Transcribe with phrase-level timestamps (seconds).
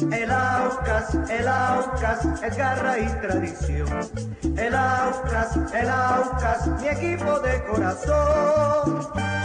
[0.00, 3.88] El Aucas, el Aucas es garra y tradición.
[4.56, 9.37] El Aucas, el Aucas, mi equipo de corazón.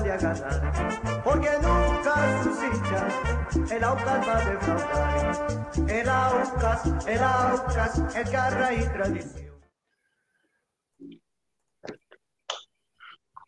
[0.00, 5.70] Sale a ganar, porque nunca sus hinchas el Aucas va a defraudar.
[5.88, 9.60] El Aucas, el Aucas, el garra y tradición.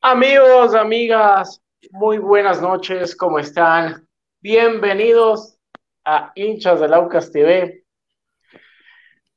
[0.03, 4.07] Amigos, amigas, muy buenas noches, ¿cómo están?
[4.41, 5.59] Bienvenidos
[6.05, 7.85] a Hinchas del Aucas TV.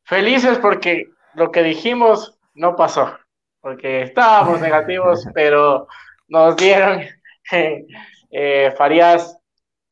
[0.03, 3.17] Felices porque lo que dijimos no pasó,
[3.61, 5.87] porque estábamos negativos, pero
[6.27, 7.01] nos dieron
[8.31, 9.37] eh, Farías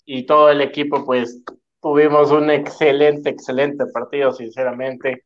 [0.05, 1.41] y todo el equipo, pues
[1.81, 5.25] tuvimos un excelente, excelente partido, sinceramente.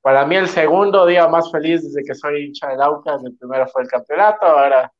[0.00, 3.66] Para mí el segundo día más feliz desde que soy hincha del Aucas, el primero
[3.68, 4.92] fue el campeonato, ahora,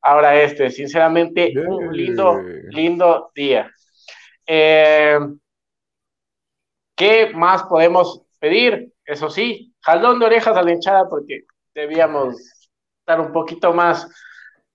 [0.00, 2.40] ahora este, sinceramente, un lindo,
[2.70, 3.70] lindo día.
[4.46, 5.18] Eh,
[6.96, 8.92] ¿Qué más podemos pedir?
[9.04, 11.44] Eso sí, jalón de orejas a la hinchada porque
[11.74, 12.36] debíamos
[13.00, 14.08] estar un poquito más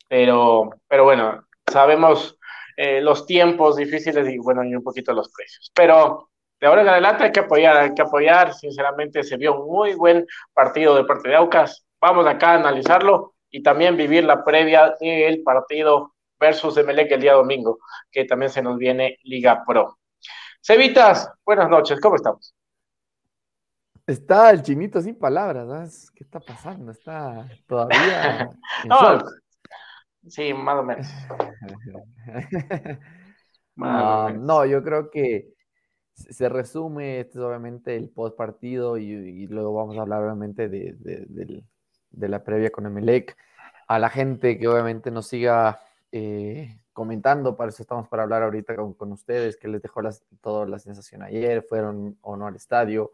[0.10, 2.38] pero, pero bueno, sabemos
[2.76, 5.72] eh, los tiempos difíciles y bueno, y un poquito los precios.
[5.74, 8.54] Pero de ahora en adelante hay que apoyar, hay que apoyar.
[8.54, 11.86] Sinceramente se vio un muy buen partido de parte de Aucas.
[12.02, 17.34] Vamos acá a analizarlo y también vivir la previa del partido versus Emelec el día
[17.34, 17.80] domingo,
[18.12, 20.00] que también se nos viene Liga Pro.
[20.62, 22.56] Cevitas, buenas noches, ¿cómo estamos?
[24.08, 26.92] Está el chinito sin palabras, ¿qué está pasando?
[26.92, 28.50] Está todavía.
[28.86, 29.24] no,
[30.28, 31.08] Sí, más o menos.
[33.76, 35.54] no, yo creo que
[36.14, 41.64] se resume, este es obviamente el post partido y, luego vamos a hablar obviamente de,
[42.12, 43.38] la previa con Emelec.
[43.88, 45.80] A la gente que obviamente nos siga
[46.12, 50.02] eh, comentando, para eso estamos para hablar ahorita con, ustedes, que les dejó
[50.42, 53.12] toda la sensación ayer, fueron o no al estadio.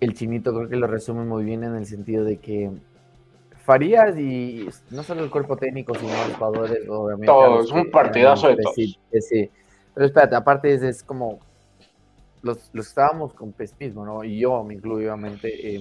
[0.00, 2.70] el chinito creo que lo resume muy bien en el sentido de que
[3.68, 7.26] Farías y no solo el cuerpo técnico, sino los jugadores, obviamente.
[7.26, 8.74] Todos, un partidazo de todos.
[8.74, 8.98] Sí,
[9.92, 11.38] pero espérate, aparte es, como
[12.40, 14.24] los, los estábamos con pesimismo, ¿no?
[14.24, 15.74] Y yo me incluyo, obviamente.
[15.74, 15.80] Eh,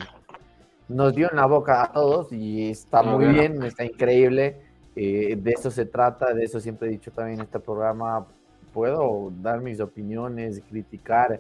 [0.89, 4.57] nos dio en la boca a todos y está muy bien, está increíble.
[4.98, 8.28] Eh, de eso se trata, de eso siempre he dicho también en este programa.
[8.74, 11.39] Puedo dar mis opiniones, criticar,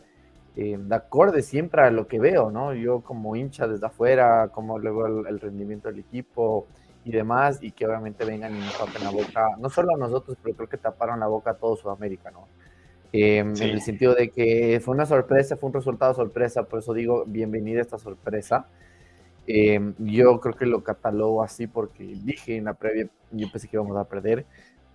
[0.59, 2.73] eh, de acorde siempre a lo que veo, ¿no?
[2.73, 6.65] Yo como hincha desde afuera, como luego el, rendimiento del equipo
[7.05, 10.35] y demás, y que obviamente vengan y nos tapen la boca, no solo a nosotros,
[10.41, 12.47] pero creo que taparon la boca a todo Sudamérica, ¿no?
[13.13, 16.91] Eh, en el sentido de que fue una sorpresa, fue un resultado sorpresa, por eso
[16.95, 18.65] digo, bienvenida esta sorpresa.
[19.45, 23.75] Eh, yo creo que lo catalogo así porque dije en la previa, yo pensé que
[23.75, 24.43] íbamos a perder,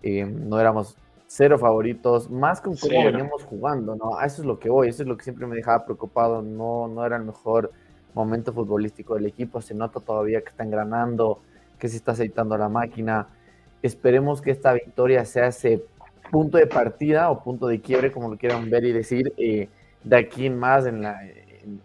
[0.03, 0.97] no éramos
[1.35, 4.21] cero favoritos, más con cómo veníamos jugando, ¿no?
[4.21, 7.07] Eso es lo que voy, eso es lo que siempre me dejaba preocupado, no, no
[7.07, 7.73] era el mejor
[8.13, 11.41] momento futbolístico del equipo, se nota todavía que está engranando,
[11.79, 13.29] que se está aceitando la máquina.
[13.83, 15.83] Esperemos que esta victoria sea ese
[16.31, 19.71] punto de partida o punto de quiebre, como lo quieran ver y decir, eh,
[20.05, 21.19] de aquí en más en, la,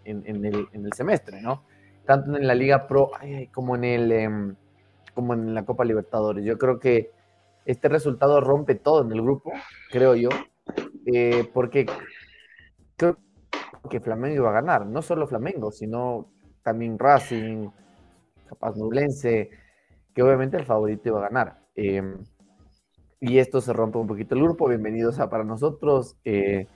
[0.04, 1.62] en, el, semestre, ¿no?
[2.04, 3.12] Tanto en la Liga Pro
[3.54, 4.54] como en, el, em,
[5.14, 6.44] como en la Copa Libertadores.
[6.44, 7.16] Yo creo que
[7.68, 9.52] este resultado rompe todo en el grupo,
[9.90, 10.30] creo yo,
[11.04, 11.84] eh, porque
[12.96, 13.18] creo
[13.90, 16.32] que Flamengo iba a ganar, no solo Flamengo, sino
[16.62, 17.68] también Racing,
[18.48, 19.50] capaz Nublense,
[20.14, 21.58] que obviamente el favorito iba a ganar.
[21.76, 22.02] Eh,
[23.20, 26.16] y esto se rompe un poquito el grupo, bienvenidos a para nosotros.
[26.24, 26.66] Eh,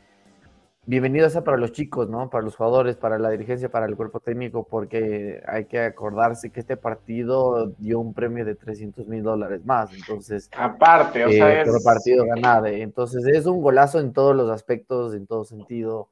[0.85, 2.29] bienvenido sea para los chicos, ¿no?
[2.29, 6.61] Para los jugadores, para la dirigencia, para el cuerpo técnico, porque hay que acordarse que
[6.61, 9.93] este partido dio un premio de 300 mil dólares más.
[9.95, 11.85] Entonces, aparte, o sea, eh, es...
[11.85, 12.67] partido ganado.
[12.67, 16.09] Entonces, es un golazo en todos los aspectos, en todo sentido.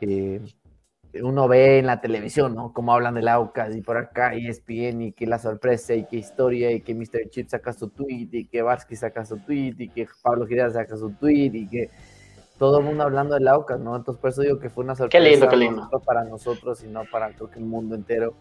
[0.00, 0.40] Eh,
[1.22, 2.72] uno ve en la televisión, ¿no?
[2.72, 6.70] Cómo hablan del Aucas y por acá ESPN y que la sorpresa y qué historia
[6.70, 7.30] y que Mr.
[7.30, 10.96] Chip saca su tweet y que Varsky saca su tweet y que Pablo Girard saca
[10.96, 11.90] su tweet y que
[12.58, 13.96] todo el mundo hablando del Aucas, ¿no?
[13.96, 15.22] Entonces por eso digo que fue una sorpresa.
[15.22, 15.88] Qué lindo, qué lindo.
[15.90, 18.34] No para nosotros, sino para creo que el mundo entero.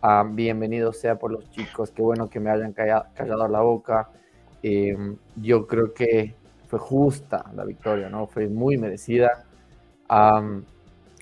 [0.00, 4.10] Ah, bienvenido sea por los chicos, qué bueno que me hayan callado, la boca.
[4.62, 6.36] Em, yo creo que
[6.68, 8.26] fue justa la victoria, ¿no?
[8.28, 9.44] Fue muy merecida.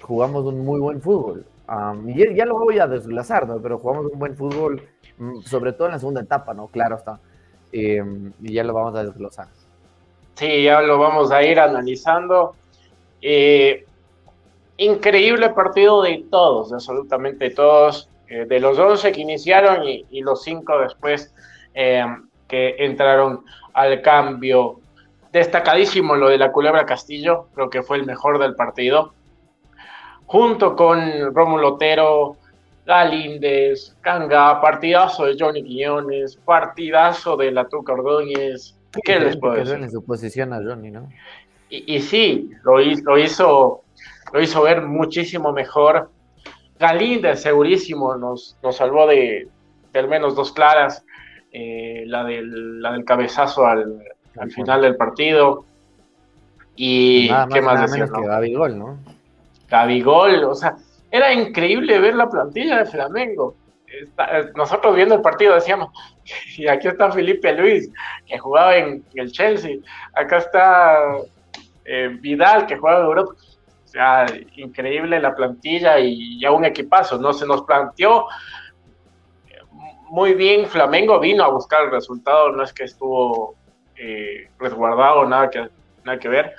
[0.02, 1.46] jugamos un muy buen fútbol.
[2.06, 3.60] y ya lo voy a desglazar, ¿no?
[3.60, 4.82] Pero jugamos un buen fútbol,
[5.18, 6.68] mm, sobre todo en la segunda etapa, ¿no?
[6.68, 7.18] Claro está.
[7.72, 9.48] Em, y ya lo vamos a desglosar.
[10.36, 12.54] Sí, ya lo vamos a ir analizando.
[13.22, 13.86] Eh,
[14.76, 20.78] increíble partido de todos, absolutamente todos, eh, de los 11 que iniciaron y, los 5
[20.80, 21.34] después
[21.72, 22.04] eh,
[22.46, 24.80] que entraron al cambio.
[25.32, 29.14] Destacadísimo lo de la Culebra Castillo, creo que fue el mejor del partido.
[30.26, 32.36] Junto con Rómulo Otero,
[32.84, 39.74] Galíndez, Canga, partidazo de Johnny Quiñones, partidazo de la Tuca Ordóñez, ¿Qué les puedo decir?
[39.74, 41.08] en su posición a Johnny, ¿no?
[41.68, 43.82] Y, sí, lo, lo, hizo,
[44.32, 46.10] lo hizo ver muchísimo mejor.
[46.78, 49.48] Galíndez, segurísimo, nos, nos salvó de,
[49.94, 51.04] al menos dos claras.
[51.52, 54.02] Eh, la, del, la del cabezazo al,
[54.38, 55.64] al final del partido.
[56.76, 58.98] Y qué más, nada menos que Gabigol, ¿no?
[59.68, 60.76] Gabigol, o sea,
[61.10, 63.56] era increíble ver la plantilla de Flamengo.
[64.54, 65.90] Nosotros viendo el partido decíamos,
[66.56, 67.90] y aquí está Felipe Luis,
[68.26, 69.76] que jugaba en el Chelsea,
[70.14, 70.98] acá está
[71.84, 73.32] eh, Vidal, que jugaba en Europa.
[73.84, 74.26] O sea,
[74.56, 77.32] increíble la plantilla y ya un equipazo, ¿no?
[77.32, 78.26] Se nos planteó
[80.08, 83.56] muy bien, Flamengo vino a buscar el resultado, no es que estuvo
[83.96, 85.68] eh, resguardado, nada que,
[86.04, 86.54] nada que ver.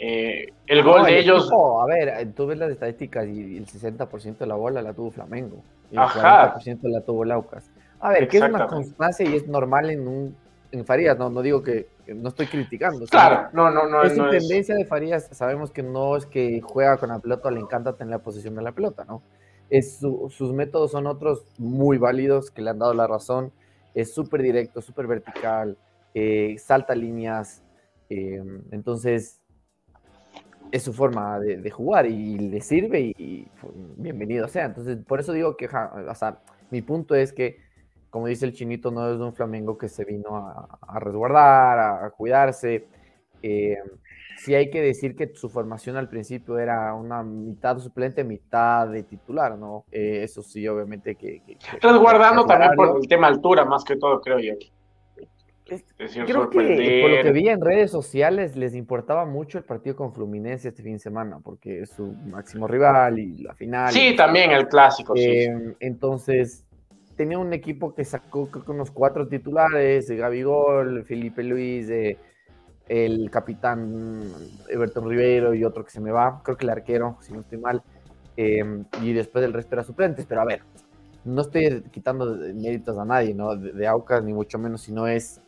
[0.00, 1.50] El gol de ellos.
[1.52, 5.62] a ver, tú ves las estadísticas y el 60% de la bola la tuvo Flamengo
[5.90, 7.70] y el 40% la tuvo Laucas.
[8.00, 10.36] A ver, que es una constancia y es normal en un
[10.72, 13.06] en Farías, no, no digo que, no estoy criticando.
[13.06, 14.02] Claro, no, no, no.
[14.02, 17.60] Es su tendencia de Farías, sabemos que no es que juega con la pelota, le
[17.60, 19.22] encanta tener la posición de la pelota, ¿no?
[19.68, 23.52] Es sus métodos son otros muy válidos que le han dado la razón.
[23.94, 25.76] Es súper directo, súper vertical,
[26.14, 27.62] eh, salta líneas.
[28.08, 28.42] Eh,
[28.72, 29.39] entonces,
[30.72, 34.66] es su forma de, jugar y le sirve y, pues, bienvenido sea.
[34.66, 37.58] Entonces, por eso digo que, o sea, mi punto es que,
[38.10, 42.86] como dice el chinito, no es un Flamengo que se vino a, resguardar, a, cuidarse.
[43.42, 43.78] Eh,
[44.36, 49.02] sí hay que decir que su formación al principio era una mitad suplente, mitad de
[49.02, 49.84] titular, ¿no?
[49.90, 51.42] Eh, eso sí, obviamente que...
[51.80, 54.54] Resguardando también por el tema altura, más que todo, creo yo.
[55.96, 60.12] Creo que por lo que vi en redes sociales les importaba mucho el partido con
[60.12, 63.92] Fluminense este fin de semana, porque es su máximo rival y la final.
[63.92, 65.14] Sí, también el clásico.
[65.16, 66.64] Em, entonces,
[67.16, 71.88] tenía un equipo que sacó unos cuatro titulares, Gabigol, Felipe Luis,
[72.88, 74.32] el capitán
[74.68, 77.58] Everton Rivero y otro que se me va, creo que el arquero, si no estoy
[77.58, 77.82] mal,
[78.36, 80.62] em, y después el resto era suplentes, pero a ver,
[81.24, 83.54] no estoy quitando méritos a nadie, ¿no?
[83.54, 85.40] De, Aucas, ni mucho menos, sino es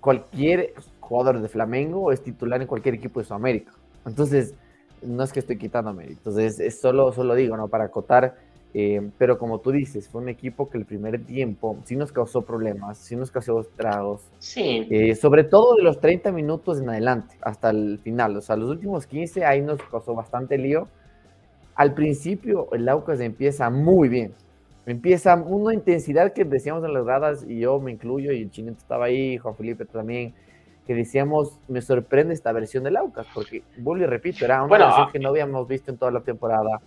[0.00, 3.72] cualquier jugador de Flamengo es titular en cualquier equipo de Sudamérica.
[4.06, 4.54] Entonces,
[5.02, 7.68] no es que estoy quitando méritos, es, es solo, solo digo, ¿no?
[7.68, 8.36] Para acotar
[8.74, 12.42] eh, pero como tú dices, fue un equipo que el primer tiempo sí nos causó
[12.42, 14.22] problemas, sí nos causó estragos.
[14.38, 14.86] Sí.
[14.90, 18.36] Eh, sobre todo de los 30 minutos en adelante, hasta el final.
[18.36, 20.88] O sea, los últimos 15 ahí nos causó bastante lío.
[21.74, 24.34] Al principio el Aucas empieza muy bien.
[24.88, 28.78] Empieza una intensidad que decíamos en las gradas, y yo me incluyo, y el chinito
[28.78, 30.34] estaba ahí, Juan Felipe también,
[30.86, 35.06] que decíamos, me sorprende esta versión del Aucas, porque, vuelvo y repito, era una versión
[35.08, 36.80] ah, que no habíamos visto en toda la temporada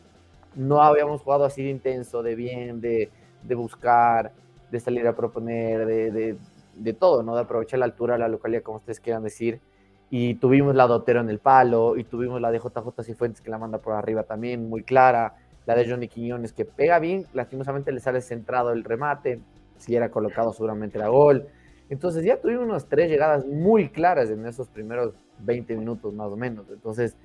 [0.55, 3.10] no habíamos jugado así de intenso, de bien, de,
[3.55, 4.31] buscar,
[4.70, 6.38] de salir a proponer, de,
[6.75, 7.36] de, todo, ¿no?
[7.36, 9.60] De aprovechar la altura, la localidad, como ustedes quieran decir.
[10.10, 13.50] Y tuvimos la de Otero en el palo, y tuvimos la de JJ Cifuentes que
[13.50, 15.36] la manda por arriba también, muy clara.
[15.65, 19.39] La de Johnny Quiñones que pega bien, lastimosamente le sale centrado el remate.
[19.77, 21.48] Si era colocado, seguramente era gol.
[21.89, 26.38] Entonces ya tuvimos unas tres llegadas muy claras en esos primeros 20 minutos más o
[26.38, 26.65] menos.
[26.70, 27.15] Entonces,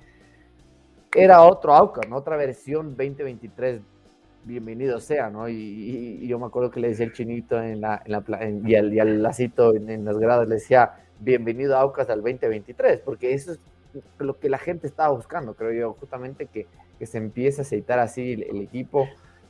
[1.15, 2.17] era otro Aucas, ¿no?
[2.17, 3.81] otra versión 2023.
[4.43, 5.49] Bienvenido sea, ¿no?
[5.49, 9.23] Y, yo me acuerdo que le decía el chinito en la, en la y, al,
[9.23, 13.59] lacito en, las gradas le decía, bienvenido Aucas al 2023, porque eso es
[14.19, 16.67] lo que la gente estaba buscando, creo yo, justamente que,
[16.97, 19.07] que se empiece a aceitar así el, equipo.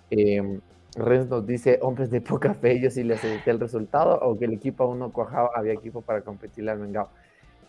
[0.09, 0.59] Eh,
[0.95, 4.45] Renz nos dice, hombres de poca fe, yo sí le aceité el resultado, o que
[4.45, 7.09] el equipo aún no cuajaba, había equipo para competirle al Mengao.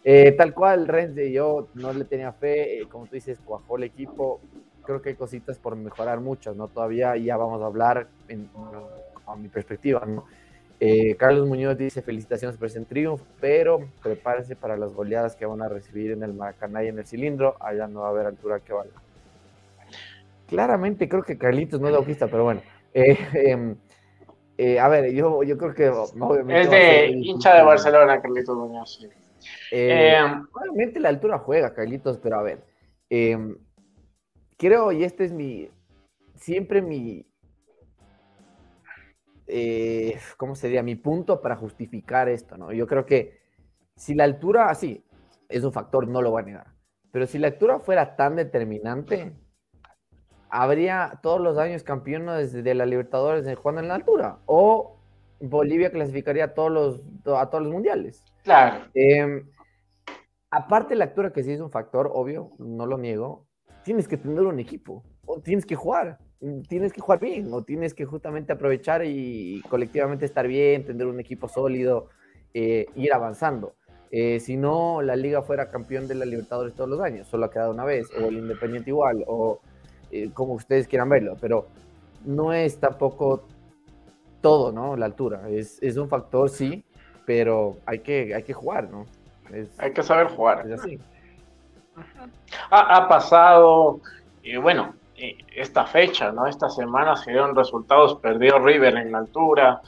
[0.05, 3.85] Eh, tal cual, Renze, yo no le tenía fe, eh, como tú dices, cuajó el
[3.85, 4.41] equipo.
[4.83, 6.69] Creo que hay cositas por mejorar muchas, ¿no?
[6.69, 8.49] Todavía ya vamos a hablar en,
[9.27, 10.25] a mi perspectiva, ¿no?
[10.81, 15.61] Eh, Carlos Muñoz dice felicitaciones por ese triunfo, pero prepárese para las goleadas que van
[15.61, 17.57] a recibir en el Maracaná y en el cilindro.
[17.61, 19.03] Allá no va a haber altura que valga.
[20.49, 22.63] Claramente creo que Carlitos no es autista, pero bueno.
[22.93, 23.77] Em,
[24.81, 26.63] a ver, yo, yo creo que obviamente...
[26.63, 28.99] Es de hincha de Barcelona, Carlitos Muñoz.
[29.01, 29.09] Sí.
[29.71, 30.19] Eh,
[30.53, 32.65] probablemente la altura juega, Carlitos, pero a ver.
[33.11, 33.57] Em,
[34.57, 35.71] creo, y este es mi.
[36.35, 37.27] Siempre mi.
[39.47, 40.83] Eh, ¿Cómo sería?
[40.83, 42.73] Mi punto para justificar esto, ¿no?
[42.73, 43.39] Yo creo que
[43.97, 45.05] si la altura, sí,
[45.49, 46.67] es un factor, no lo voy a negar.
[47.11, 49.33] Pero si la altura fuera tan determinante,
[50.51, 54.39] habría todos los años campeones de la Libertadores jugando en la altura.
[54.47, 54.99] O
[55.41, 57.03] Bolivia clasificaría a todos los,
[57.37, 58.25] a todos los mundiales.
[58.43, 58.85] Claro.
[58.95, 59.49] Em,
[60.51, 63.47] aparte la altura que sí es un factor, obvio, no lo niego,
[63.85, 66.19] tienes que tener un equipo, o tienes que jugar,
[66.69, 71.21] tienes que jugar bien, o tienes que justamente aprovechar y colectivamente estar bien, tener un
[71.21, 72.09] equipo sólido,
[72.55, 73.75] eh, ir avanzando.
[74.11, 77.51] Eh, si no, la liga fuera campeón de la Libertadores todos los años, solo ha
[77.51, 79.61] quedado una vez, o el Independiente igual, o
[80.11, 81.67] eh, como ustedes quieran verlo, pero
[82.25, 83.45] no es tampoco
[84.41, 84.97] todo, ¿no?
[84.97, 86.85] La altura, es, es un factor, sí,
[87.27, 89.07] pero hay que, hay que jugar, ¿no?
[89.79, 90.65] hay que saber jugar.
[92.71, 94.01] Ha, pasado,
[94.43, 94.95] y bueno,
[95.55, 96.47] esta fecha, ¿no?
[96.47, 99.81] Esta semana se dieron resultados, perdió River en la altura,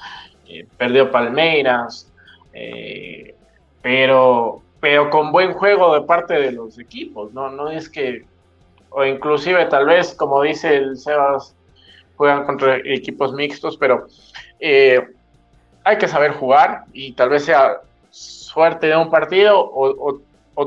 [0.49, 2.13] eh, perdió Palmeiras,
[2.53, 3.35] eh,
[3.83, 7.51] pero, pero con buen juego de parte de los equipos, ¿no?
[7.51, 8.25] No es que,
[8.91, 11.55] o inclusive tal vez, como dice el Sebas,
[12.17, 14.07] juegan contra equipos mixtos, pero
[14.59, 15.01] eh,
[15.85, 17.81] hay que saber jugar y tal vez sea
[18.11, 20.21] suerte de un partido o,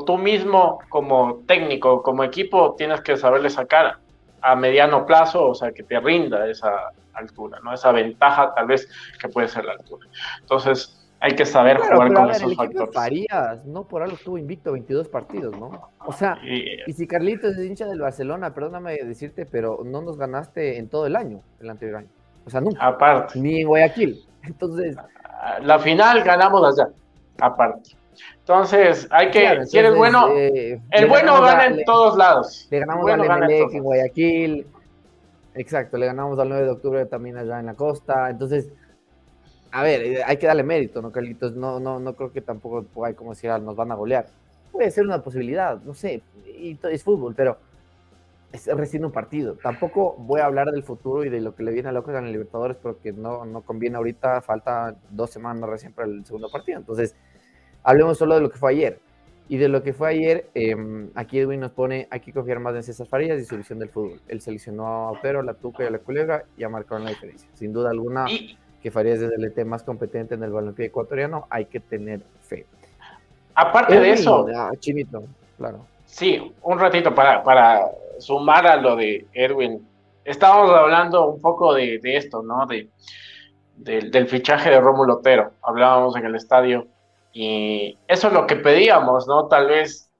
[0.06, 3.98] tú mismo como técnico, como equipo, tienes que saberle sacar
[4.42, 7.72] a mediano plazo, o sea, que te rinda esa altura, ¿no?
[7.72, 8.90] Esa ventaja tal vez
[9.20, 10.08] que puede ser la altura.
[10.40, 12.94] Entonces, hay que saber jugar con esos el factores.
[12.94, 15.90] Farías, no por algo estuvo invicto 22 partidos, ¿no?
[16.06, 20.78] O sea, y, si Carlitos es hincha del Barcelona, perdóname decirte, pero no nos ganaste
[20.78, 22.10] en todo el año, el anterior año.
[22.46, 22.86] O sea, nunca.
[22.86, 23.40] Aparte.
[23.40, 24.22] Ni en Guayaquil.
[24.44, 24.98] Entonces.
[25.62, 26.90] La final ganamos allá
[27.40, 27.92] aparte.
[28.40, 32.68] Entonces, hay que, si eres bueno, eh, el bueno gana en todos lados.
[32.70, 34.68] Le ganamos al MLE en Guayaquil.
[35.56, 38.30] Exacto, le ganamos al 9 de octubre también allá en la costa.
[38.30, 38.74] Entonces,
[39.74, 41.56] a ver, eh, hay que darle mérito, ¿no, Carlitos?
[41.56, 44.28] No, no, no creo que tampoco hay como decir, ah, nos van a golear.
[44.72, 47.58] Puede ser una posibilidad, no sé, y es fútbol, pero
[48.52, 49.56] es recién un partido.
[49.56, 52.26] Tampoco voy a hablar del futuro y de lo que le viene a Locos en
[52.26, 56.78] el Libertadores porque no, no conviene ahorita, falta dos semanas recién para el segundo partido.
[56.78, 57.16] Entonces,
[57.82, 59.00] hablemos solo de lo que fue ayer.
[59.50, 60.76] Y de lo que fue ayer, eh,
[61.16, 63.90] aquí Edwin nos pone, hay que confiar más en César Farías y su visión del
[63.90, 64.22] fútbol.
[64.28, 67.50] Él seleccionó a Otero, la Tuca y a la Culebra y ha marcado la diferencia.
[67.54, 68.28] Sin duda alguna,
[68.84, 72.66] que Farías es el ET más competente en el balompié ecuatoriano, hay que tener fe.
[73.56, 74.46] Aparte de eso.
[74.80, 75.24] Chinito,
[75.58, 75.88] claro.
[76.06, 77.88] Sí, un ratito para, para
[78.20, 79.88] sumar a lo de Edwin.
[80.26, 82.68] Estábamos hablando un poco de, esto, ¿no?
[82.68, 82.90] De,
[83.78, 85.54] del fichaje de Rómulo Otero.
[85.62, 86.86] Hablábamos en el estadio.
[87.32, 89.48] Y eso es lo que pedíamos, ¿no?
[89.48, 90.12] Tal vez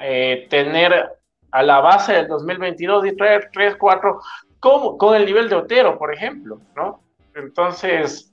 [0.00, 1.16] eh, tener
[1.52, 4.20] a la base del 2022 y traer 3, 4,
[4.58, 7.02] como, con el nivel de Otero, por ejemplo, ¿no?
[7.40, 8.32] Entonces,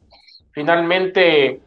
[0.52, 1.62] finalmente,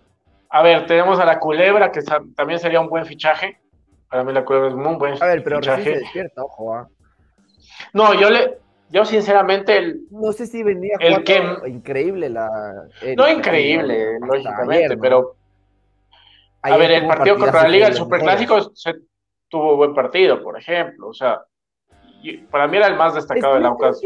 [0.49, 2.03] a ver, tenemos a la Culebra, que
[2.37, 3.61] también sería un buen fichaje.
[4.09, 5.31] Para mí la Culebra es muy buen fichaje.
[5.31, 5.83] A ver, pero fichaje.
[5.85, 6.89] Se despierta, ojo, ¿ah?
[7.93, 8.59] No, yo le,
[8.91, 12.49] yo sinceramente el no sé si venía el que increíble la
[13.17, 15.37] no increíble lógicamente pero
[16.63, 18.95] a ver el partido contra la Liga el Superclásico se
[19.49, 21.41] tuvo buen partido por ejemplo o sea
[22.51, 24.01] para mí era el más destacado del Aucas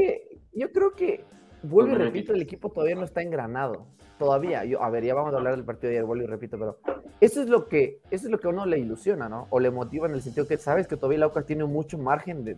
[0.53, 1.25] yo creo que
[1.64, 3.87] vuelvo y repito el equipo todavía no está engranado
[4.18, 6.59] todavía yo a ver ya vamos a hablar del partido de ayer vuelvo y repito
[6.59, 6.78] pero
[7.21, 9.71] eso es lo que eso es lo que a uno le ilusiona no o le
[9.71, 12.56] motiva en el sentido que sabes que todavía el Aucas tiene mucho margen de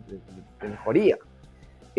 [0.61, 1.17] mejoría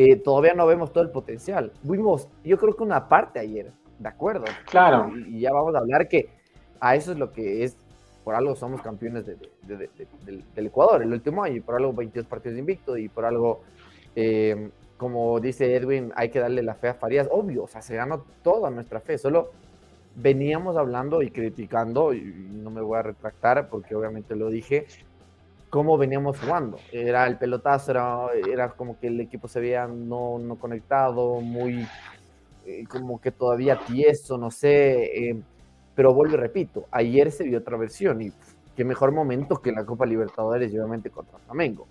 [0.00, 1.72] eh, todavía no vemos todo el potencial.
[1.82, 4.44] Vimos, yo creo que una parte ayer, ¿de acuerdo?
[4.70, 5.10] Claro.
[5.26, 6.28] Y, ya vamos a hablar que
[6.78, 7.76] a eso es lo que es,
[8.22, 12.60] por algo somos campeones del, Ecuador el último año, y por algo 22 partidos de
[12.60, 13.62] invicto, y por algo,
[14.14, 17.28] eh, como dice Edwin, hay que darle la fe a Farías.
[17.30, 19.52] Obvio, o sea, se ganó toda nuestra fe, solo
[20.14, 24.86] veníamos hablando y criticando, y no me voy a retractar porque obviamente lo dije,
[25.70, 26.78] cómo veníamos jugando.
[26.92, 27.92] Era el pelotazo,
[28.32, 31.86] era, como que el equipo se veía no, no conectado, muy
[32.66, 35.30] eh, como que todavía tieso, no sé.
[35.30, 35.40] Eh,
[35.94, 38.32] pero vuelvo y repito, ayer se vio otra versión y
[38.76, 41.86] qué mejor momento que la Copa Libertadores, obviamente contra Flamengo.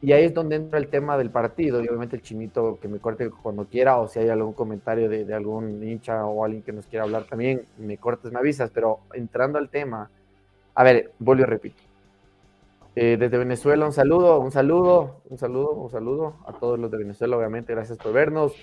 [0.00, 1.82] Y ahí es donde entra el tema del partido.
[1.82, 5.24] Y obviamente el chinito que me corte cuando quiera, o si hay algún comentario de,
[5.24, 8.70] de algún hincha o alguien que nos quiera hablar también, me cortes, me avisas.
[8.70, 10.10] Pero entrando al tema,
[10.74, 11.82] a ver, vuelvo y repito
[12.96, 16.98] eh, desde Venezuela, un saludo, un saludo, un saludo, un saludo a todos los de
[16.98, 18.54] Venezuela, obviamente, gracias por vernos.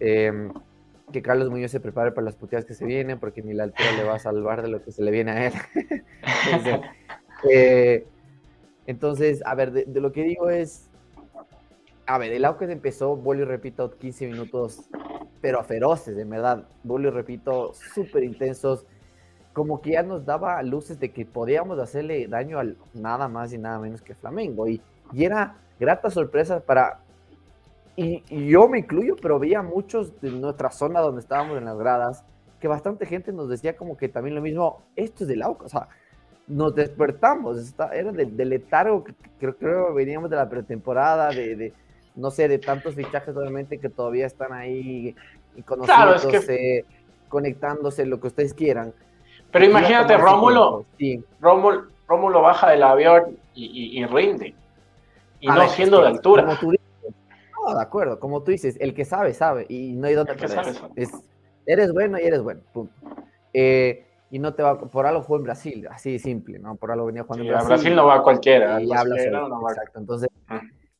[0.00, 0.50] Em,
[1.12, 3.92] que Carlos Muñoz se prepare para las puteadas que se vienen, porque ni la altura
[3.92, 5.52] le va a salvar de lo que se le viene a él.
[7.52, 8.06] Eh,
[8.86, 10.88] entonces, a ver, de, lo que digo es,
[12.06, 14.82] a ver, el Aucas empezó, vuelvo y repito, 15 minutos,
[15.40, 18.86] pero feroces, de verdad, vuelvo y repito, súper intensos
[19.52, 23.58] como que ya nos daba luces de que podíamos hacerle daño al nada más y
[23.58, 24.68] nada menos que Flamengo.
[24.68, 24.82] Y,
[25.14, 27.00] y era grata sorpresa para,
[27.96, 32.24] y, yo me incluyo, pero veía muchos de nuestra zona donde estábamos en las gradas,
[32.60, 35.68] que bastante gente nos decía como que también lo mismo, esto es del AUCA, o
[35.68, 35.88] sea,
[36.46, 41.72] nos despertamos, era del de letargo que creo, que veníamos de la pretemporada, de,
[42.14, 45.14] no sé, de tantos fichajes obviamente que todavía están ahí
[45.56, 46.84] y conociéndose,
[47.28, 48.92] conectándose, lo que ustedes quieran
[49.50, 50.84] pero imagínate, Rómulo,
[51.40, 54.54] Rómulo, baja del avión y, rinde.
[55.40, 56.42] Y no siendo de altura.
[56.42, 59.66] no, de acuerdo, como tú dices, el que sabe, sabe.
[59.68, 60.34] Y no hay donde
[60.96, 61.10] es,
[61.64, 62.92] Eres bueno y eres bueno, punto.
[63.52, 66.76] Eh, y no te va, por algo fue en Brasil, así simple, ¿no?
[66.76, 67.72] Por algo venía jugando en Brasil.
[67.72, 68.80] A Brasil no va cualquiera.
[68.80, 70.28] Y habla exacto, entonces,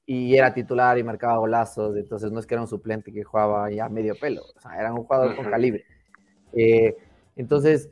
[0.04, 3.70] y era titular y marcaba golazos, entonces no es que era un suplente que jugaba
[3.70, 5.84] ya medio pelo, o sea, era un jugador con calibre.
[6.52, 6.96] Eh,
[7.34, 7.90] entonces,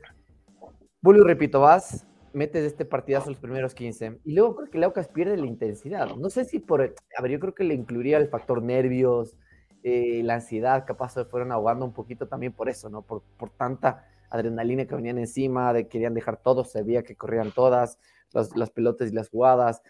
[1.05, 5.07] Vuelvo y repito, vas, metes este partidazo los primeros 15 y luego creo que Laucas
[5.07, 6.15] pierde la intensidad.
[6.15, 9.37] No sé si por, a ver, yo creo que le incluiría el factor nervios,
[9.83, 13.03] eh, la ansiedad, capaz se fueron ahogando un poquito también por eso, ¿no?
[13.03, 17.51] Por, por tanta adrenalina que venían encima, de querían dejar todo, se veía que corrían
[17.51, 17.99] todas,
[18.31, 19.81] las, las pelotas y las jugadas.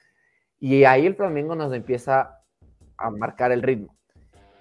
[0.60, 2.42] Y ahí el Flamengo nos empieza
[2.98, 3.96] a marcar el ritmo.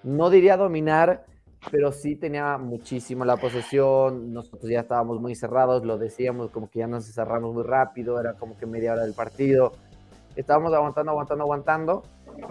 [0.03, 1.25] No diría dominar,
[1.71, 6.81] pero sí tenía muchísima la posesión, nosotros ya estábamos muy cerrados, lo decíamos como que
[6.81, 9.73] ya nos cerramos muy rápido, era como que media hora del partido,
[10.37, 12.03] estábamos aguantando, aguantando, aguantando.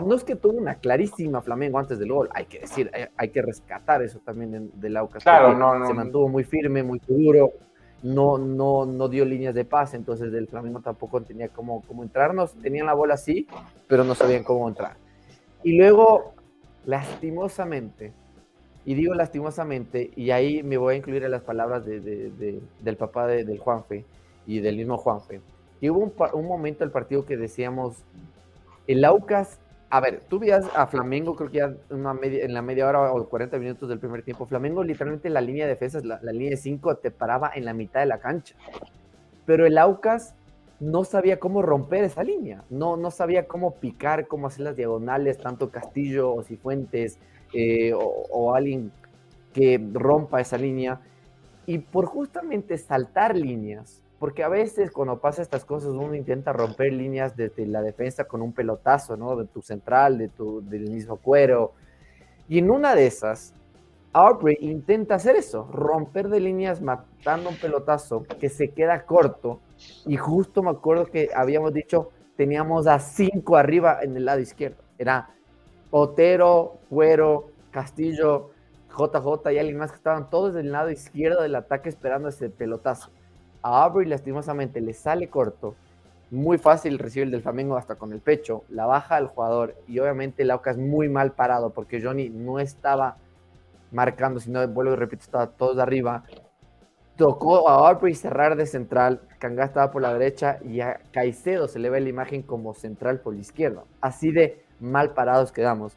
[0.06, 3.42] No es que tuvo una clarísima Flamengo antes del gol, hay que decir, hay, que
[3.42, 5.24] rescatar eso también del Aucas.
[5.24, 7.52] Claro, no, no, se mantuvo muy firme, muy seguro,
[8.02, 12.54] no, no, no dio líneas de pase, entonces del Flamengo tampoco tenía cómo, cómo entrarnos,
[12.56, 13.48] tenían la bola así,
[13.88, 14.96] pero no sabían cómo entrar.
[15.64, 16.34] Y luego,
[16.86, 18.14] lastimosamente,
[18.86, 23.60] y digo lastimosamente, y ahí me voy a incluir en las palabras del papá del
[23.60, 24.06] Juanfe
[24.46, 25.42] y del mismo Juanfe,
[25.90, 28.04] hubo un, momento del partido que decíamos,
[28.88, 33.12] el Aucas, a ver, tú veías a Flamengo, creo que ya en la media hora
[33.14, 36.58] o 40 minutos del primer tiempo, Flamengo literalmente la línea de defensas, la, línea de
[36.58, 38.56] 5 te paraba en la mitad de la cancha,
[39.46, 40.36] pero el Aucas
[40.80, 45.38] no sabía cómo romper esa línea, no, no sabía cómo picar, cómo hacer las diagonales,
[45.38, 47.20] tanto Castillo o Cifuentes,
[47.54, 48.92] eh, o, alguien
[49.54, 51.00] que rompa esa línea.
[51.66, 56.94] Y por justamente saltar líneas, porque a veces cuando pasa estas cosas uno intenta romper
[56.94, 59.36] líneas desde la defensa con un pelotazo, ¿no?
[59.36, 61.74] De tu central, de tu, del mismo cuero.
[62.48, 63.54] Y en una de esas,
[64.14, 69.60] Aubrey intenta hacer eso, romper de líneas matando un pelotazo que se queda corto.
[70.06, 74.82] Y justo me acuerdo que habíamos dicho, teníamos a cinco arriba en el lado izquierdo.
[74.98, 75.32] Era
[75.92, 78.52] Otero, Cuero, Castillo,
[78.98, 83.12] JJ y alguien más que estaban todos del lado izquierdo del ataque esperando ese pelotazo.
[83.64, 85.76] A Aubrey lastimosamente le sale corto,
[86.32, 90.00] muy fácil recibir el del Flamengo hasta con el pecho, la baja al jugador y
[90.00, 93.18] obviamente Lauca es muy mal parado porque Johnny no estaba
[93.92, 96.24] marcando, sino vuelvo y repito, estaba todos arriba.
[97.16, 101.80] Tocó a Aubrey cerrar de central, Kanga estaba por la derecha y a Caicedo se
[101.80, 103.84] le ve la imagen como central por la izquierda.
[104.02, 105.96] Así de mal parados quedamos.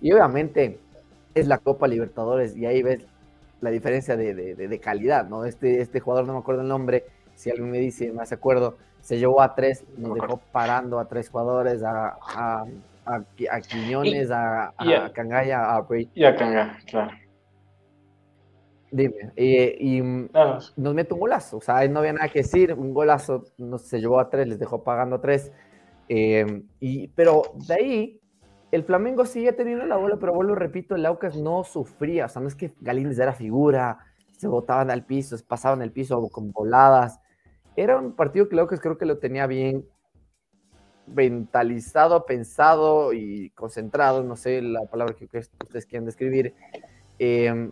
[0.00, 0.80] Y obviamente
[1.34, 3.06] es la Copa Libertadores y ahí ves
[3.60, 5.44] la diferencia de, calidad, ¿no?
[5.44, 8.76] Este, este jugador, no me acuerdo el nombre, si alguien me dice, me hace acuerdo,
[9.00, 12.64] se llevó a tres, nos dejó parando a tres jugadores, a, a,
[13.04, 16.10] a, Quiñones, a, a, Cangaya, a Bray.
[16.14, 17.12] Y a Cangaya, claro.
[18.90, 23.44] Dime, y, nos mete un golazo, o sea, no había nada que decir, un golazo,
[23.58, 25.52] nos, se llevó a tres, les dejó pagando a tres,
[26.08, 28.20] eh, y, pero de ahí
[28.76, 32.42] el Flamengo sigue teniendo la bola, pero vuelvo repito, el Aucas no sufría, o sea,
[32.42, 33.98] no es que Galíndez era figura,
[34.36, 37.18] se botaban al piso, pasaban el piso con voladas.
[37.74, 39.86] Era un partido que el Aucas creo que lo tenía bien
[41.06, 46.54] mentalizado, pensado y concentrado, no sé la palabra que ustedes quieran describir.
[47.18, 47.70] Eh,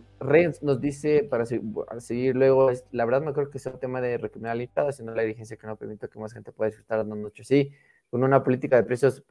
[0.63, 4.91] nos dice, para seguir luego, la verdad no creo que sea un tema de recriminalidad,
[4.91, 7.71] sino la dirigencia que no permite que más gente pueda disfrutar de una noche así,
[8.09, 9.21] con una política de precios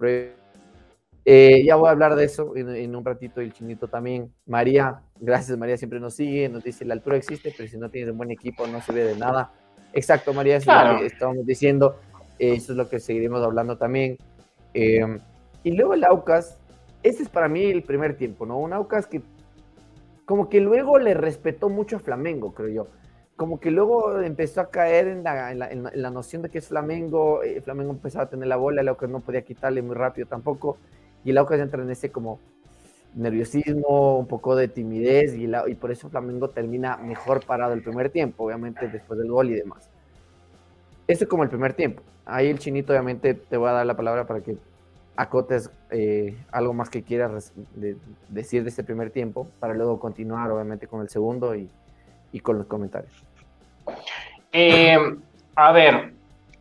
[1.26, 4.30] eh, ya voy a hablar de eso en, un ratito, el chinito también.
[4.46, 8.10] María, gracias María, siempre nos sigue, nos dice, la altura existe, pero si no tienes
[8.10, 9.52] un buen equipo no se ve de nada.
[9.94, 11.96] Exacto, María, eso es lo que estábamos diciendo,
[12.38, 14.18] eh, eso es lo que seguiremos hablando también.
[14.74, 15.18] Eh,
[15.62, 16.58] y luego el Aucas,
[17.02, 18.58] este es para mí el primer tiempo, ¿no?
[18.58, 19.22] Un Aucas que
[20.26, 22.88] como que luego le respetó mucho a Flamengo, creo yo.
[23.37, 27.40] Como que luego empezó a caer en la, en la, noción de que es Flamengo,
[27.62, 30.78] Flamengo empezaba a tener la bola, el Aucas no podía quitarle muy rápido tampoco
[31.24, 32.38] y el Aucas entra en ese como
[33.14, 38.10] nerviosismo, un poco de timidez y, y por eso Flamengo termina mejor parado el primer
[38.10, 39.88] tiempo, obviamente después del gol y demás.
[41.06, 42.02] Ese es como el primer tiempo.
[42.24, 44.56] Ahí el chinito obviamente te voy a dar la palabra para que
[45.16, 47.52] acotes eh, algo más que quieras
[48.28, 51.68] decir de este primer tiempo para luego continuar obviamente con el segundo y,
[52.42, 53.12] con los comentarios.
[54.50, 54.98] Eh,
[55.54, 56.14] a ver,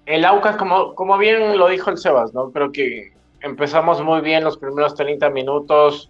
[0.06, 2.52] el Aucas, como, como bien lo dijo el Sebas, ¿no?
[2.52, 3.13] Creo que
[3.44, 6.10] empezamos muy bien los primeros 30 minutos.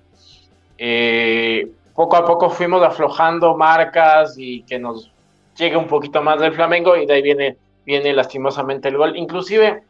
[0.78, 5.12] Eh, poco a poco fuimos aflojando marcas y que nos
[5.58, 9.17] llegue un poquito más del Flamengo y de ahí viene, viene lastimosamente el gol.
[9.17, 9.82] Inclusive,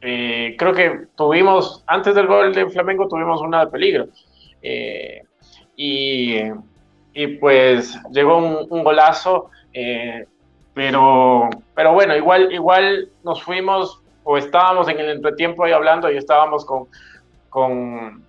[0.00, 4.08] eh, creo que tuvimos, antes del gol del Flamengo tuvimos una de peligro.
[4.60, 5.22] Eh,
[5.76, 6.40] y,
[7.14, 9.50] y, pues llegó un, un golazo,
[10.74, 16.16] pero, pero bueno, igual, igual nos fuimos o estábamos en el entretiempo ahí hablando y
[16.16, 16.88] estábamos con,
[17.48, 18.24] con,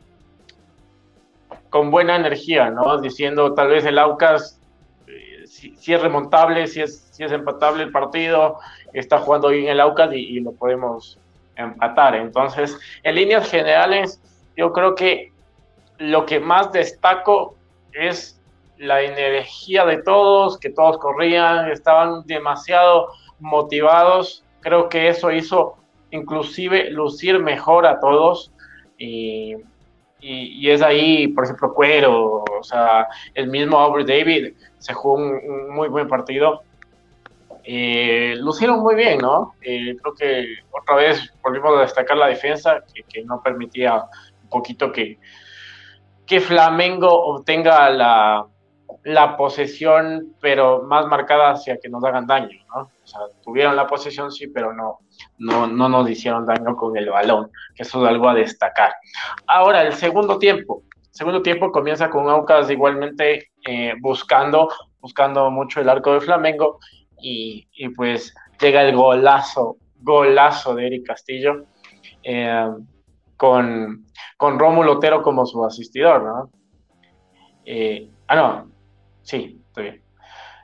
[1.90, 3.02] buena energía, ¿no?
[3.02, 4.62] Diciendo tal vez el Aucas
[5.08, 8.60] eh, si, es remontable, si es, si es empatable el partido,
[8.94, 11.18] está jugando bien el Aucas y, lo podemos
[11.56, 12.14] empatar.
[12.14, 14.22] Entonces, en líneas generales,
[14.56, 15.32] yo creo que
[15.98, 17.56] lo que más destaco
[17.94, 18.40] es
[18.78, 23.08] la energía de todos, que todos corrían, estaban demasiado
[23.40, 24.44] motivados.
[24.62, 25.78] Creo que eso hizo
[26.12, 28.52] inclusive lucir mejor a todos
[28.98, 29.56] y,
[30.20, 35.70] y, es ahí, por ejemplo, Cuero, o sea, el mismo Aubrey David se jugó un,
[35.70, 36.62] muy buen partido.
[37.64, 39.54] Eh, lucieron muy bien, ¿no?
[39.62, 44.06] Eh, creo que otra vez volvimos a destacar la defensa, que, que no permitía
[44.44, 45.20] un poquito que,
[46.26, 48.46] que Flamengo obtenga la,
[49.04, 52.82] la posesión, pero más marcada hacia que nos hagan daño, ¿no?
[52.82, 55.00] O sea, tuvieron la posesión, sí, pero no,
[55.38, 58.94] no, no nos hicieron daño con el balón, que eso es algo a destacar.
[59.48, 60.84] Ahora, el segundo tiempo.
[61.12, 64.70] segundo tiempo comienza con Aucas igualmente eh, buscando,
[65.00, 66.80] buscando mucho el arco de Flamengo
[67.22, 71.66] y, pues llega el golazo, golazo de Eric Castillo
[72.24, 72.70] eh,
[73.38, 76.52] con, con Rómulo Otero como su asistidor, ¿no?
[77.66, 78.77] Eh, ah, no,
[79.28, 79.84] sí, estoy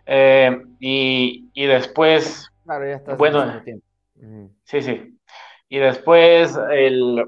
[0.08, 0.76] bien.
[0.80, 3.62] y, y después, claro, ya está bueno,
[4.64, 5.18] Sí, sí.
[5.70, 7.26] Y después el,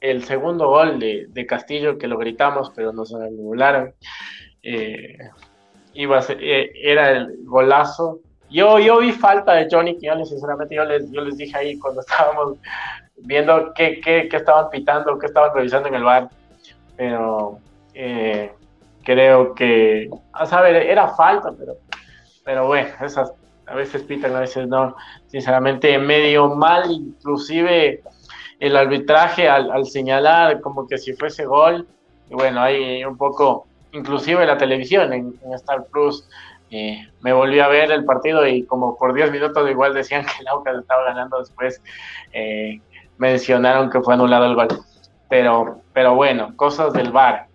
[0.00, 3.94] el segundo gol de, Castillo, que lo gritamos, pero nos anularon.
[4.62, 5.18] eh,
[5.94, 8.20] iba a ser, eh, era el golazo.
[8.50, 12.00] Yo, yo vi falta de Johnny Quiñones, sinceramente, yo les, yo les dije ahí cuando
[12.08, 12.58] estábamos
[13.16, 16.28] viendo qué, qué, qué estaban pitando, qué estaban revisando en el bar,
[16.96, 17.58] pero
[17.94, 18.52] eh,
[19.08, 21.78] creo que, a saber, era falta, pero,
[22.44, 23.32] pero bueno, esas
[23.66, 24.94] a veces pitan, a veces no,
[25.28, 28.02] sinceramente medio mal, inclusive
[28.60, 31.88] el arbitraje al, al señalar como que si fuese gol,
[32.28, 36.28] y bueno, ahí un poco, inclusive la televisión en, Star Plus,
[36.70, 40.42] eh, me volví a ver el partido y como por 10 minutos igual decían que
[40.42, 41.80] el Aucas estaba ganando después,
[42.34, 42.82] eh,
[43.16, 44.68] mencionaron que fue anulado el gol.
[45.30, 47.47] Pero, pero bueno, cosas del VAR.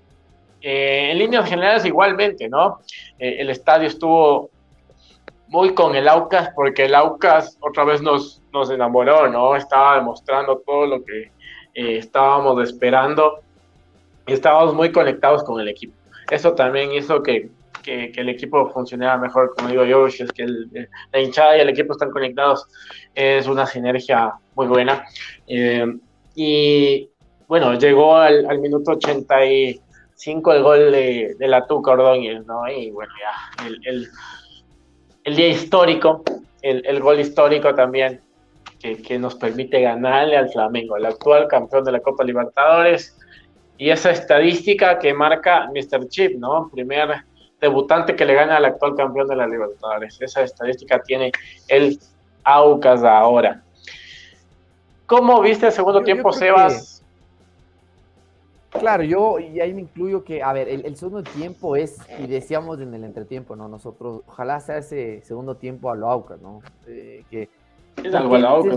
[0.63, 2.80] Eh, en líneas generales igualmente, ¿no?
[3.19, 4.49] el estadio estuvo
[5.47, 9.56] muy con el Aucas porque el Aucas otra vez nos, nos enamoró, ¿no?
[9.56, 11.32] Estaba demostrando todo lo que
[11.76, 13.41] estábamos esperando
[14.26, 15.93] y estábamos muy conectados con el equipo.
[16.32, 17.49] Eso también hizo que,
[17.84, 20.45] que, el equipo funcionara mejor, como digo yo, es que
[21.12, 22.67] la hinchada y el equipo están conectados,
[23.13, 25.06] es una sinergia muy buena.
[25.47, 25.86] Eh,
[26.36, 27.10] y
[27.47, 28.97] bueno, llegó al, al, minuto
[30.15, 32.67] 85 el gol de, de la Tuca Ordóñez, ¿no?
[32.69, 34.08] Y bueno, ya, el, el,
[35.23, 36.23] el día histórico,
[36.62, 38.21] el, el, gol histórico también,
[38.80, 43.17] que, que nos permite ganarle al Flamengo, el actual campeón de la Copa Libertadores
[43.78, 46.08] y esa estadística que marca Mr.
[46.08, 46.69] Chip, ¿no?
[46.69, 47.23] Primer
[47.60, 50.21] debutante que le gana al actual campeón de la Libertadores.
[50.21, 51.32] Esa estadística tiene
[51.67, 51.97] el
[52.43, 53.63] Aucas ahora.
[55.06, 56.92] ¿Cómo viste el segundo tiempo, Sebas?
[58.79, 62.79] Claro, yo y ahí me incluyo que, a ver, el, segundo tiempo es, y decíamos
[62.81, 63.67] en el entretiempo, ¿no?
[63.67, 66.62] Nosotros, ojalá sea ese segundo tiempo a lo Aucas, ¿no?
[66.88, 67.49] Eh, que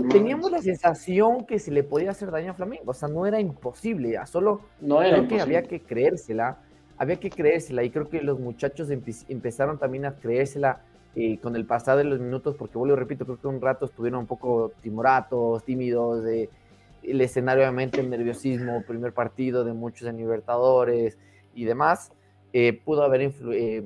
[0.09, 3.39] Teníamos la sensación que se le podía hacer daño a Flamengo, o sea, no era
[3.39, 6.59] imposible, ya solo no era creo que había que creérsela,
[6.97, 10.81] había que creérsela y creo que los muchachos empezaron también a creérsela
[11.15, 14.19] eh, con el pasado de los minutos, porque vuelvo repito, creo que un rato estuvieron
[14.19, 16.49] un poco timoratos, tímidos, de,
[17.07, 21.17] el escenario obviamente el nerviosismo, primer partido de muchos en Libertadores
[21.53, 22.11] y demás,
[22.53, 23.83] eh, pudo haber eh,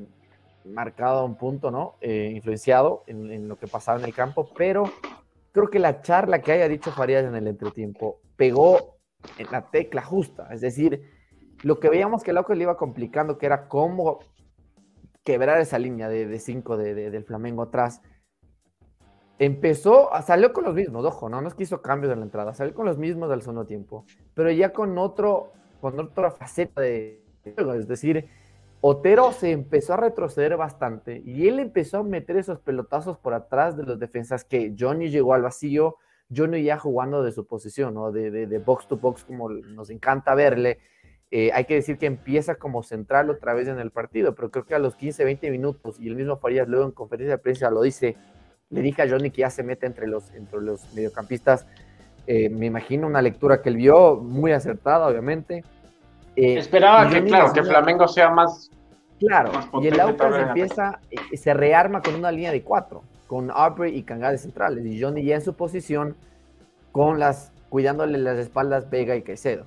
[0.66, 1.96] marcado un punto, ¿no?
[2.02, 4.84] influenciado en, lo que pasaba en el campo, pero
[5.52, 8.98] creo que la charla que haya dicho Farías en el entretiempo pegó
[9.38, 10.48] en la tecla justa.
[10.52, 11.02] Es decir,
[11.64, 14.20] lo que veíamos que el le iba complicando, que era cómo
[15.24, 18.02] quebrar esa línea de 5 de, del Flamengo atrás.
[19.44, 22.86] Empezó, salió con los mismos, ojo, no nos quiso cambios en la entrada, salió con
[22.86, 25.52] los mismos al segundo tiempo, pero ya con otro,
[25.82, 28.28] con otra faceta de es decir,
[28.82, 33.76] Otero se empezó a retroceder bastante y él empezó a meter esos pelotazos por atrás
[33.76, 35.96] de los defensas que Johnny llegó al vacío,
[36.30, 38.12] Johnny ya jugando de su posición, ¿no?
[38.12, 40.78] de, de, box to box como nos encanta verle.
[41.32, 44.66] Eh, hay que decir que empieza como central otra vez en el partido, pero creo
[44.68, 47.72] que a los 15, 20 minutos, y el mismo Farías luego en conferencia de prensa
[47.72, 48.18] lo dice,
[48.72, 51.68] le dije a Johnny que ya se mete entre los, entre los mediocampistas.
[52.26, 55.64] Eh, me imagino una lectura que él vio, muy acertada, obviamente
[56.36, 58.70] eh, Esperaba que, claro, que Flamengo sea más.
[59.20, 63.96] Claro, y el Aucas empieza, eh, se rearma con una línea de cuatro, con Aubrey
[63.96, 66.16] y Cangades centrales, y Johnny ya en su posición,
[66.92, 69.66] con las, cuidándole las espaldas Vega y Caicedo,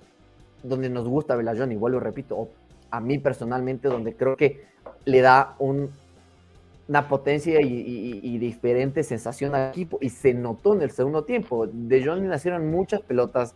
[0.64, 2.48] donde nos gusta ver a Johnny, vuelvo repito,
[2.90, 4.64] a mí personalmente, donde creo que
[5.04, 5.90] le da un,
[6.88, 11.66] una potencia y, y, diferente sensación al equipo, y se notó en el segundo tiempo.
[11.66, 13.54] De Johnny nacieron muchas pelotas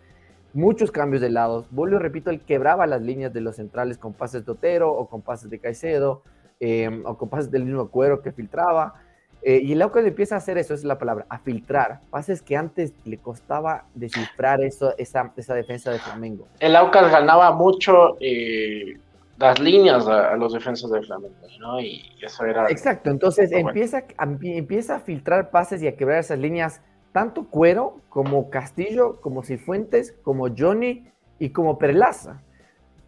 [0.53, 1.67] muchos cambios de lados.
[1.71, 5.23] Vuelvo repito, él quebraba las líneas de los centrales con pases de Otero o con
[5.23, 6.23] pases de Caicedo
[6.61, 8.95] em, o con pases del mismo Cuero que filtraba.
[9.43, 12.01] Eh, y el Aucas empieza a hacer eso, es la palabra, a filtrar.
[12.11, 16.49] Pases que antes le costaba descifrar eso, esa, esa defensa de Flamengo.
[16.59, 18.99] El Aucas ganaba mucho eh,
[19.39, 21.81] las líneas a, los defensas de Flamengo, ¿no?
[21.81, 22.69] Y eso era.
[22.69, 28.51] Exacto, entonces empieza, empieza a filtrar pases y a quebrar esas líneas tanto Cuero como
[28.51, 32.43] Castillo, como Cifuentes, como Johnny y como Perlaza.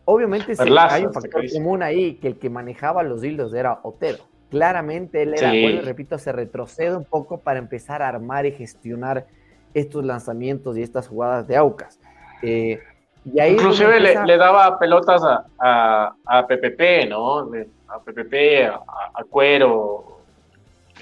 [0.04, 4.24] Obviamente hay un factor común ahí que el que manejaba los hilos era Otero.
[4.50, 9.26] Claramente él era, bueno, repito, se retrocede un poco para empezar a armar y gestionar
[9.74, 12.00] estos lanzamientos y estas jugadas de Aucas.
[12.42, 12.80] Eh,
[13.24, 15.22] y ahí Inclusive le, daba pelotas
[15.58, 17.50] a, a, PPP, ¿no?
[17.88, 18.80] A PPP, a,
[19.14, 20.20] a Cuero,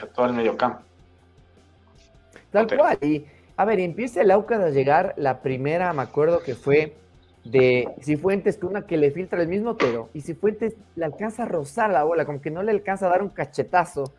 [0.03, 0.81] a todo el mediocampo.
[2.51, 2.99] Tal cual.
[3.03, 3.25] Y
[3.57, 5.15] a ver, empieza el Aucas a llegar.
[5.17, 6.95] La primera, me acuerdo que fue
[7.45, 10.11] de Cifuentes, que una que le filtra el mismo Otero.
[10.15, 13.23] Y Cifuentes le alcanza a rozar la bola, como que no le alcanza a dar
[13.23, 14.13] un cachetazo.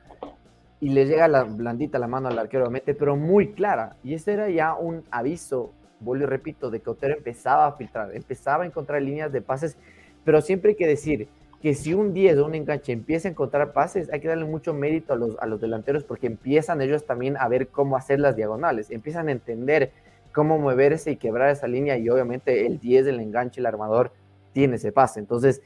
[0.81, 3.95] Y le llega la blandita la mano al arquero, mete, pero muy clara.
[4.03, 8.15] Y ese era ya un aviso, vuelvo y repito, de que Otero empezaba a filtrar,
[8.15, 9.77] empezaba a encontrar líneas de pases.
[10.23, 11.27] Pero siempre hay que decir,
[11.61, 14.73] que si un 10 o un enganche empieza a encontrar pases, hay que darle mucho
[14.73, 18.35] mérito a los, a los delanteros porque empiezan ellos también a ver cómo hacer las
[18.35, 19.91] diagonales, empiezan a entender
[20.31, 24.11] cómo moverse y quebrar esa línea y obviamente el 10 del enganche, el armador,
[24.53, 25.19] tiene ese pase.
[25.19, 25.61] Entonces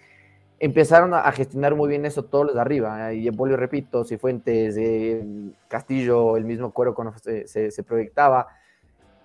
[0.60, 3.14] empezaron a, gestionar muy bien eso todos los de arriba.
[3.14, 5.24] Y vuelvo y repito, Cifuentes, eh,
[5.68, 8.48] Castillo, el mismo cuero cuando se, proyectaba.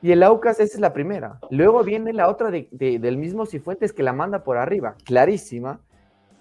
[0.01, 1.41] Y el Aucas, esa es la primera.
[1.51, 5.81] Luego viene la otra del mismo Cifuentes que la manda por arriba, clarísima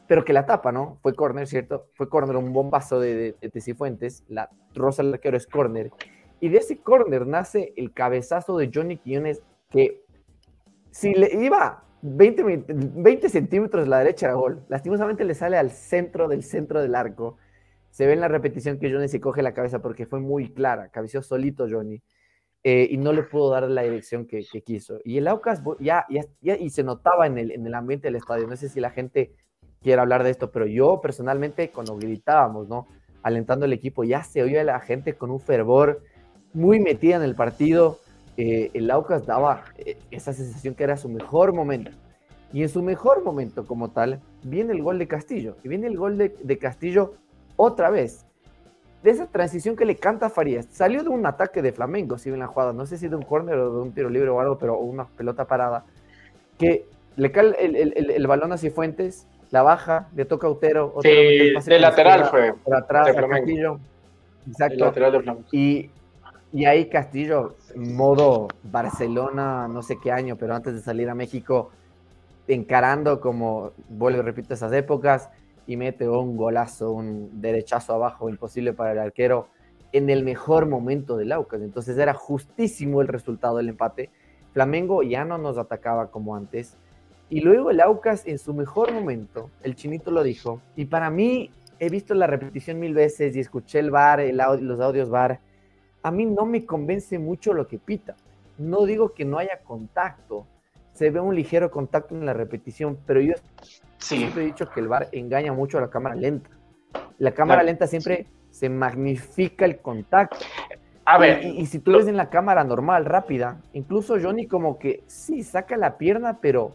[0.08, 0.98] pero que la tapa, ¿no?
[1.02, 1.90] Fue corner, ¿cierto?
[1.94, 5.92] Fue corner, un bombazo de, de, Cifuentes, la rosa del arquero es corner,
[6.40, 10.04] y de ese corner nace el cabezazo de Johnny Quiñones, que
[10.92, 15.72] si le iba 20, 20 centímetros a la derecha era gol, lastimosamente le sale al
[15.72, 17.38] centro del centro del arco,
[17.90, 20.90] se ve en la repetición que Johnny se coge la cabeza porque fue muy clara,
[20.90, 22.02] cabeció solito Johnny,
[22.70, 25.00] eh, y no le pudo dar la dirección que, quiso.
[25.06, 28.18] Y el Aucas ya, ya, ya, y se notaba en el, en el ambiente del
[28.18, 29.34] estadio, no sé si la gente
[29.82, 32.86] quiero hablar de esto, pero yo personalmente cuando gritábamos, ¿no?
[33.24, 36.04] Alentando el equipo, ya se oía la gente con un fervor
[36.52, 38.00] muy metida en el partido.
[38.36, 41.92] Eh, el Aucas daba eh, esa sensación que era su mejor momento.
[42.52, 45.56] Y en su mejor momento como tal, viene el gol de Castillo.
[45.64, 47.14] Y viene el gol de, Castillo
[47.56, 48.26] otra vez.
[49.04, 50.68] De esa transición que le canta a Farías.
[50.72, 52.74] Salió de un ataque de Flamengo, si ven la jugada.
[52.74, 55.06] No sé si de un córner o de un tiro libre o algo, pero una
[55.06, 55.86] pelota parada.
[56.58, 60.94] Que le cae el, el, el balón a Cifuentes la baja, le toca a Utero.
[61.02, 62.54] sí, de lateral fue.
[62.54, 63.80] Por atrás, Castillo.
[64.48, 64.94] Exacto.
[65.52, 65.90] y,
[66.54, 71.72] y ahí Castillo, modo Barcelona, no sé qué año, pero antes de salir a México,
[72.48, 75.30] encarando como, vuelvo y repito, esas épocas,
[75.68, 79.50] y mete un golazo, un derechazo abajo, imposible para el arquero,
[79.92, 81.62] en el mejor momento del Aucas.
[81.62, 84.10] Entonces era justísimo el resultado del empate.
[84.54, 86.78] Flamengo ya no nos atacaba como antes
[87.30, 91.52] y luego el Aucas en su mejor momento, el chinito lo dijo, y para mí
[91.78, 95.42] he visto la repetición mil veces y escuché el bar, el los audios bar,
[96.04, 98.16] a mí no me convence mucho lo que pita.
[98.58, 100.48] No digo que no haya contacto,
[100.94, 103.34] se ve un ligero contacto en la repetición, pero yo
[103.98, 106.50] siempre he dicho que el bar engaña mucho a la cámara lenta.
[107.18, 110.38] La cámara lenta siempre se magnifica el contacto.
[111.06, 111.44] A ver.
[111.44, 115.44] Y, y, si tú ves en la cámara normal, rápida, incluso Johnny como que sí
[115.44, 116.74] saca la pierna, pero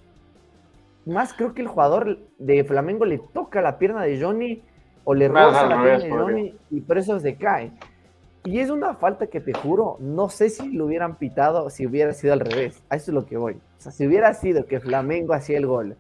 [1.05, 4.63] más creo que el jugador de Flamengo le toca la pierna de Johnny
[5.05, 7.73] o le roza la pierna de Johnny y por eso se cae.
[8.45, 12.13] Y es una falta que te juro, no sé si lo hubieran pitado si hubiera
[12.13, 12.83] sido al revés.
[12.89, 13.55] A eso es lo que voy.
[13.55, 15.97] O sea, si hubiera sido que Flamengo hacía el gol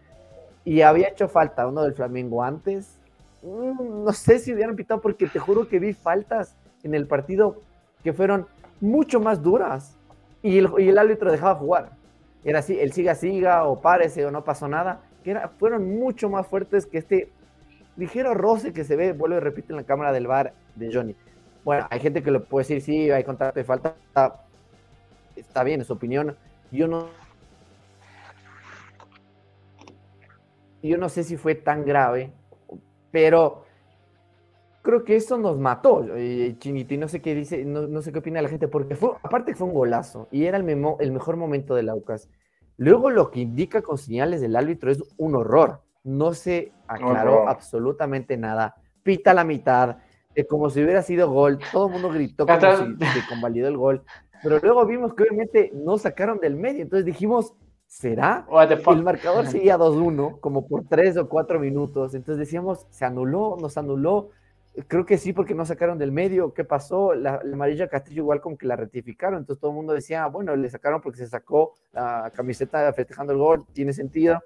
[0.64, 2.98] y había hecho falta uno del Flamengo antes,
[3.42, 7.56] mm, no sé si hubieran pitado porque te juro que vi faltas en el partido
[8.02, 8.46] que fueron
[8.80, 9.96] mucho más duras
[10.42, 11.90] y el, árbitro dejaba jugar
[12.44, 16.28] era así, el siga siga o párese o no pasó nada, que era, fueron mucho
[16.28, 17.30] más fuertes que este
[17.96, 21.14] ligero roce que se ve, vuelvo y repito, en la cámara del bar de Johnny.
[21.64, 23.94] Bueno, hay gente que lo puede decir, sí, hay contacto de falta,
[25.36, 26.36] está, bien, es su opinión.
[26.72, 27.08] Yo no,
[30.88, 32.32] yo no sé si fue tan grave,
[33.10, 33.64] pero
[34.82, 38.42] creo que eso nos mató, eh, Chiniti, no sé qué dice, no, sé qué opina
[38.42, 40.68] la gente, porque fue, aparte fue un golazo y era el,
[41.00, 42.28] el mejor momento del Aucas.
[42.76, 45.82] Luego lo que indica con señales del árbitro es un horror.
[46.04, 48.74] No se aclaró absolutamente nada.
[49.04, 49.98] Pita la mitad,
[50.48, 51.60] como si hubiera sido gol.
[51.70, 54.02] Todo el mundo gritó como si se convalidó el gol.
[54.42, 56.82] Pero luego vimos que obviamente no sacaron del medio.
[56.82, 57.54] Entonces dijimos,
[57.92, 58.46] ¿será?
[58.88, 62.14] El marcador seguía 2-1, como por 3 o 4 minutos.
[62.14, 64.30] Entonces decíamos, se anuló, nos anuló.
[64.88, 66.54] Creo que sí, porque no sacaron del medio.
[66.54, 67.12] ¿Qué pasó?
[67.14, 69.40] La, amarilla Castillo igual como que la rectificaron.
[69.40, 73.38] Entonces todo el mundo decía, bueno, le sacaron porque se sacó la camiseta festejando el
[73.38, 74.40] gol, tiene sentido.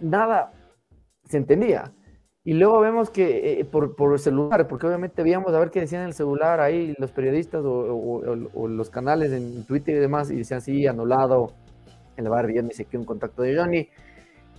[0.00, 0.52] Nada
[1.24, 1.90] se entendía.
[2.44, 6.02] Y luego vemos que eh, por, por celular, porque obviamente veíamos a ver qué decían
[6.02, 10.60] en el celular ahí los periodistas o, los canales en Twitter y demás, y decían,
[10.60, 11.54] sí, anulado,
[12.16, 13.88] el bar dice que un contacto de Johnny.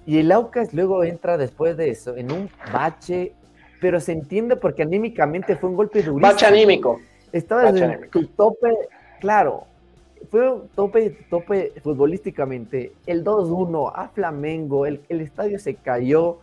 [0.05, 3.33] Y el Aucas luego entra después de eso en un bache
[3.79, 6.19] pero se entiende porque anímicamente fue un golpe durísimo.
[6.19, 6.99] Bache anímico.
[7.31, 8.71] Estaba en tu tope,
[9.19, 9.65] claro,
[10.31, 12.93] fue un tope, tope futbolísticamente.
[13.05, 16.39] El 2-1 a Flamengo, el, el, estadio se cayó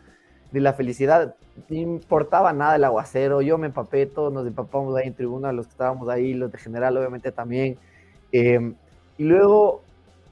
[0.51, 1.35] de la felicidad,
[1.69, 5.67] no importaba nada el aguacero, yo me empapé, todos nos empapamos ahí en tribuna, los
[5.67, 7.79] que estábamos ahí, los de general obviamente también.
[8.33, 8.73] Eh,
[9.19, 9.83] y luego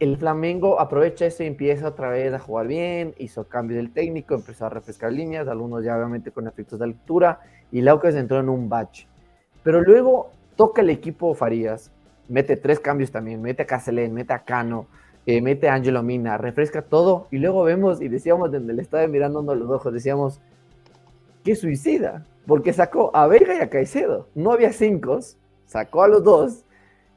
[0.01, 4.35] el Flamengo aprovecha eso y empieza otra vez a jugar bien, hizo cambio del técnico,
[4.35, 7.41] empezó a refrescar líneas, algunos ya obviamente con efectos de altura,
[7.71, 9.05] y Laucas entró en un batch.
[9.63, 11.93] Pero luego toca el equipo Farías,
[12.29, 14.87] mete tres cambios también, mete a Caselén, mete a Cano,
[15.27, 19.07] eh, mete a Angelo Mina, refresca todo, y luego vemos y decíamos desde el estadio
[19.09, 20.41] mirándonos los ojos, decíamos,
[21.45, 24.29] qué suicida, porque sacó a Vega y a Caicedo.
[24.35, 25.19] No había cinco,
[25.67, 26.65] sacó a los dos,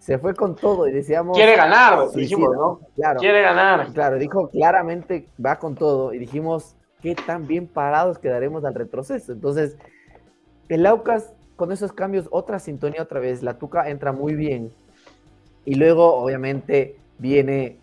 [0.03, 1.37] se fue con todo y decíamos...
[1.37, 2.81] Quiere ganar, dijimos, ¿no?
[2.93, 3.93] Claro, Quiere ganar.
[3.93, 9.31] Claro, dijo claramente va con todo y dijimos, qué tan bien parados quedaremos al retroceso.
[9.31, 9.77] Entonces,
[10.67, 14.73] el Aucas con esos cambios, otra sintonía otra vez, la Tuca entra muy bien.
[15.63, 17.79] Y luego, obviamente, viene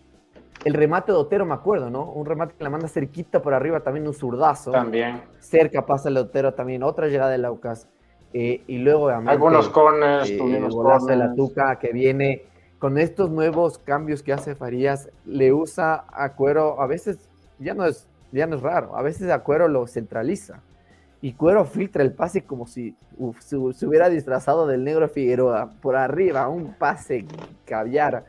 [0.63, 2.03] el remate de Otero, me acuerdo, ¿no?
[2.03, 4.69] Un remate que la manda cerquita por arriba, también un zurdazo.
[4.69, 5.23] También.
[5.39, 7.87] Cerca pasa el Otero también, otra llegada del Aucas.
[8.33, 10.73] Eh, y luego, Algunos corners, eh, tuvimos
[11.03, 11.35] el de la.
[11.35, 12.43] Tuca que viene
[12.79, 17.29] con estos nuevos cambios que hace Farías, le usa a Cuero, a veces
[17.59, 20.61] ya no es, ya no es raro, a veces a Cuero lo centraliza.
[21.21, 25.69] Y Cuero filtra el pase como si uf, se, se hubiera disfrazado del negro Figueroa
[25.81, 27.25] por arriba, un pase
[27.65, 28.25] caviar.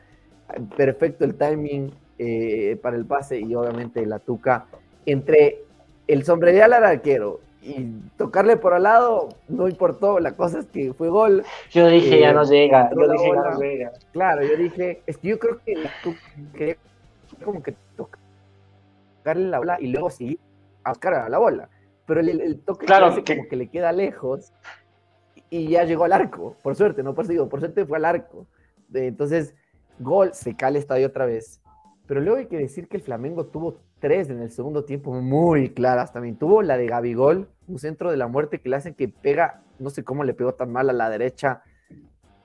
[0.77, 4.65] Perfecto el timing eh, para el pase y obviamente la Tuca
[5.05, 5.63] entre
[6.07, 10.93] el sombrerear al arquero y tocarle por al lado no importó, la cosa es que
[10.93, 11.43] fue gol.
[11.71, 12.89] Yo dije, Eh, ya no llega.
[12.93, 13.51] Yo dije, ya bola.
[13.51, 13.91] no llega.
[14.11, 15.59] Claro, yo dije, es que yo creo
[16.53, 16.77] que
[17.43, 20.39] como que tocarle la bola y luego sí
[20.83, 21.69] a buscar a la bola.
[22.05, 24.51] Pero el, el toque Claro, que como que le queda lejos
[25.49, 28.45] y ya llegó al arco, por suerte, no por digo, por suerte fue al arco.
[28.93, 29.55] Entonces,
[29.99, 31.61] gol, se cae el estadio otra vez.
[32.07, 35.69] Pero luego hay que decir que el Flamengo tuvo tres en el segundo tiempo muy
[35.69, 36.35] claras también.
[36.37, 39.89] Tuvo la de Gabigol, un centro de la muerte que le hacen que pega, no
[39.89, 41.61] sé cómo le pegó tan mal a la derecha.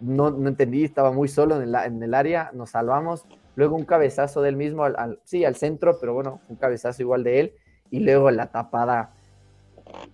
[0.01, 3.27] No, no entendí, estaba muy solo en el, en el área, nos salvamos.
[3.57, 7.41] Luego un cabezazo del mismo, al, sí, al centro, pero bueno, un cabezazo igual de
[7.41, 7.53] él.
[7.91, 9.11] Y luego la tapada.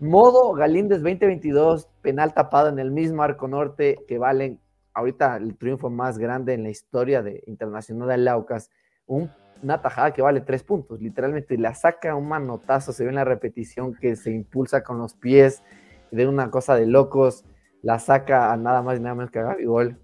[0.00, 4.60] Modo Galíndez 2022, penal tapado en el mismo arco norte que valen
[4.94, 8.70] ahorita el triunfo más grande en la historia de internacional del Aucas.
[9.06, 9.30] Un-
[9.64, 13.24] una tajada que vale tres puntos, literalmente la saca un manotazo, se ve en la
[13.24, 15.62] repetición que se impulsa con los pies
[16.10, 17.44] de una cosa de locos,
[17.82, 19.98] la saca a nada más y nada menos que a Gabigol.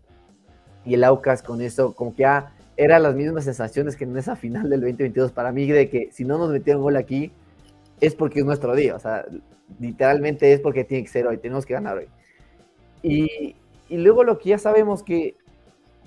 [0.84, 4.34] Y el Aucas con eso, como que ya eran las mismas sensaciones que en esa
[4.34, 7.30] final del 2022 para mí, de que si no nos metieron gol aquí,
[8.00, 9.26] es porque es nuestro día, o sea,
[9.78, 12.08] literalmente es porque tiene que ser hoy, tenemos que ganar hoy.
[13.02, 13.56] Y,
[13.88, 15.36] y luego lo que ya sabemos que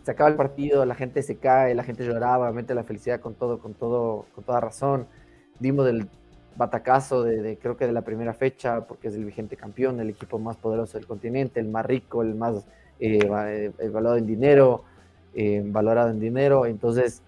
[0.04, 3.36] se acaba el partido, la gente se cae, la gente lloraba, obviamente la felicidad con
[3.36, 5.08] todo, con todo, con toda razón.
[5.60, 6.08] Dimos del
[6.56, 10.39] batacazo de, creo que de la primera fecha, porque es el vigente campeón, el equipo
[10.39, 12.66] más poderoso del continente, el más rico, el más
[12.99, 14.84] eh, eh, valorado en dinero,
[15.34, 16.66] eh, valorado en dinero.
[16.66, 17.22] Entonces,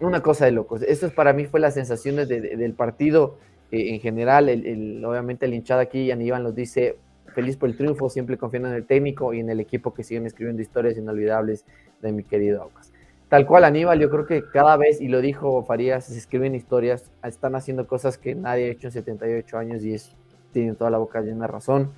[0.00, 0.82] una cosa de locos.
[0.82, 3.36] Eso es para mí fue las sensaciones de- de- del partido
[3.70, 4.48] eh, en general.
[4.48, 6.96] El, el- obviamente el hinchada aquí, Aníbal nos dice,
[7.34, 10.26] feliz por el triunfo, siempre confiando en el técnico y en el equipo que siguen
[10.26, 11.64] escribiendo historias inolvidables
[12.00, 12.92] de mi querido Aucas.
[13.28, 17.10] Tal cual, Aníbal, yo creo que cada vez, y lo dijo Farías, se escriben historias,
[17.24, 20.14] están haciendo cosas que nadie ha hecho en 78 años y es,
[20.52, 21.90] tienen toda la boca llena de razón.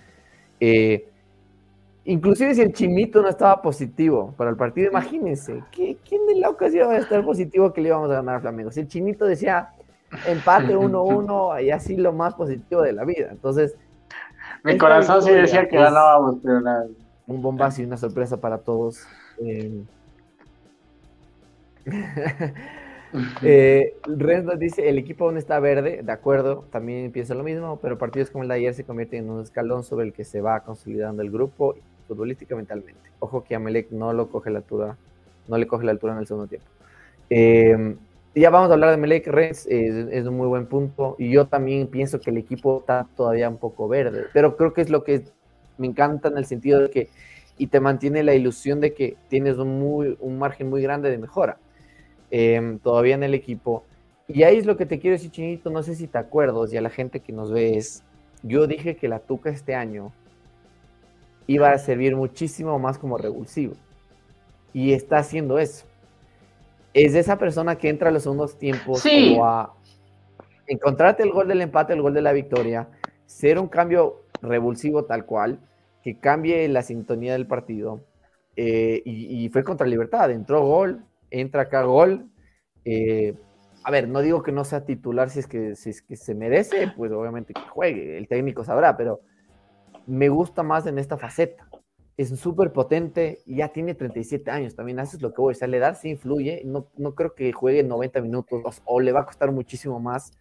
[0.60, 1.08] Eh,
[2.04, 6.48] inclusive si el Chimito no estaba positivo para el partido, imagínense, ¿qué- ¿quién de la
[6.48, 8.70] ocasión iba a estar positivo que le íbamos a ganar a Flamengo?
[8.70, 9.70] Si el Chinito decía
[10.26, 13.28] empate 1-1 y así lo más positivo de la vida.
[13.30, 13.76] Entonces,
[14.66, 16.88] Mi corazón sí decía que ganábamos, pero nada.
[17.28, 19.06] un bombazo y una sorpresa para todos.
[19.38, 19.84] Eh,
[23.42, 27.96] eh, Renzo dice, el equipo aún está verde, de acuerdo, también pienso lo mismo, pero
[27.96, 30.58] partidos como el de ayer se convierten en un escalón sobre el que se va
[30.58, 31.76] consolidando el grupo
[32.08, 33.08] futbolística mentalmente.
[33.20, 34.96] Ojo que Amelec no lo coge la altura,
[35.46, 36.66] no le coge la altura en el segundo tiempo.
[37.30, 37.94] Eh,
[38.40, 41.46] ya vamos a hablar de Melec Renz, eh, es un muy buen punto, y yo
[41.46, 45.04] también pienso que el equipo está todavía un poco verde, pero creo que es lo
[45.04, 45.24] que
[45.78, 47.08] me encanta en el sentido de que
[47.58, 51.18] y te mantiene la ilusión de que tienes un, muy, un margen muy grande de
[51.18, 51.58] mejora
[52.30, 53.84] eh, todavía en el equipo.
[54.28, 56.76] Y ahí es lo que te quiero decir, Chinito, no sé si te acuerdas, y
[56.76, 58.02] a la gente que nos ve es,
[58.42, 60.12] yo dije que la Tuca este año
[61.46, 63.74] iba a servir muchísimo más como revulsivo.
[64.72, 65.85] Y está haciendo eso.
[66.98, 69.32] Es esa persona que entra a los segundos tiempos Sí.
[69.34, 69.74] como a
[70.66, 72.88] encontrarte el gol del empate, el gol de la victoria,
[73.26, 75.60] ser un cambio revulsivo tal cual,
[76.02, 78.00] que cambie la sintonía del partido.
[78.58, 82.30] eh, y, y fue contra Libertad, entró gol, entra acá gol.
[82.86, 83.34] eh,
[83.84, 86.34] a ver, no digo que no sea titular si es, que, si es que se
[86.34, 89.20] merece, pues obviamente que juegue, el técnico sabrá, pero
[90.06, 91.68] me gusta más en esta faceta.
[92.16, 95.54] Es súper potente y ya tiene 37 años también, eso es lo que voy a
[95.54, 99.12] decir, la edad sí influye, no, no creo que juegue 90 minutos o, o le
[99.12, 100.32] va a costar muchísimo más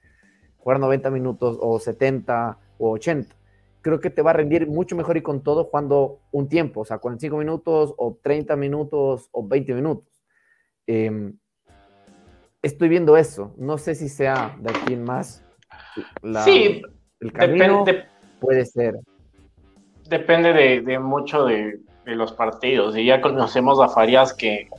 [0.57, 3.35] jugar 90 minutos o 70 o 80
[3.85, 6.85] creo que te va a rendir mucho mejor y con todo jugando un tiempo, o
[6.85, 10.25] sea, 45 minutos o 30 minutos o 20 minutos.
[10.87, 11.33] Eh,
[12.63, 13.53] estoy viendo eso.
[13.57, 15.45] No sé si sea de aquí en más
[16.23, 16.81] la, Sí,
[17.19, 17.85] el camino.
[18.39, 18.95] Puede ser.
[20.07, 22.95] Depende de, mucho de, los partidos.
[22.95, 24.69] Y ya conocemos a Farías que,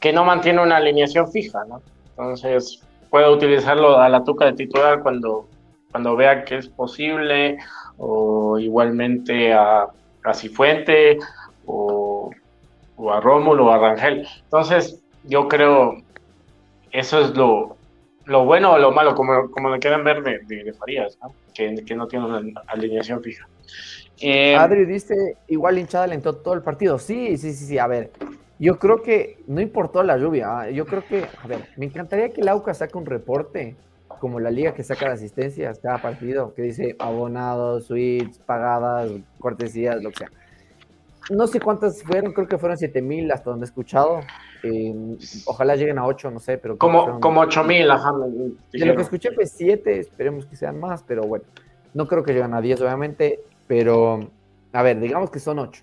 [0.00, 1.82] que no mantiene una alineación fija, ¿no?
[2.10, 5.48] Entonces puede utilizarlo a la tuca de titular cuando,
[5.90, 7.58] cuando vea que es posible,
[7.98, 9.86] o igualmente a,
[10.24, 11.18] a Cifuente,
[11.66, 12.30] o,
[12.96, 14.26] o a Rómulo o a Rangel.
[14.44, 15.96] Entonces, yo creo
[16.92, 17.76] eso es lo,
[18.28, 21.18] lo bueno o lo malo, como, como le quieren ver de, de, Farías,
[21.54, 23.48] Que, que, no tiene una alineación fija.
[24.20, 26.98] Eh, Adri dice, igual hinchada alentó todo el partido.
[26.98, 27.78] Sí, sí, sí, sí.
[27.78, 28.10] A ver,
[28.58, 30.60] yo creo que no importó la lluvia.
[30.60, 30.70] ¿ah?
[30.70, 33.76] Yo creo que, a ver, me encantaría que el AUCA saque un reporte,
[34.20, 40.02] como la liga que saca de asistencias cada partido, que dice abonados, suites, pagadas, cortesías,
[40.02, 40.30] lo que sea.
[41.30, 44.20] No sé cuántas fueron, creo que fueron 7000 hasta donde he escuchado.
[44.62, 44.94] Eh,
[45.44, 46.78] ojalá lleguen a 8, no sé, pero.
[46.78, 48.12] Como, como 8000, ajá.
[48.72, 51.44] De lo que escuché fue 7, esperemos que sean más, pero bueno.
[51.94, 54.20] No creo que lleguen a 10, obviamente, pero.
[54.72, 55.82] A ver, digamos que son 8.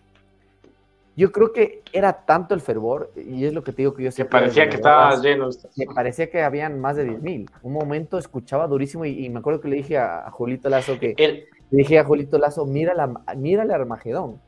[1.18, 4.12] Yo creo que era tanto el fervor, y es lo que te digo que yo
[4.12, 4.24] sé.
[4.24, 5.50] Que parecía que estaba lleno.
[5.78, 7.50] Me parecía que habían más de 10.000.
[7.62, 11.16] Un momento escuchaba durísimo y, me acuerdo que le dije a, Julito Lazo que.
[11.18, 14.42] Le dije a Julito Lazo, mira la, mira el Armagedón.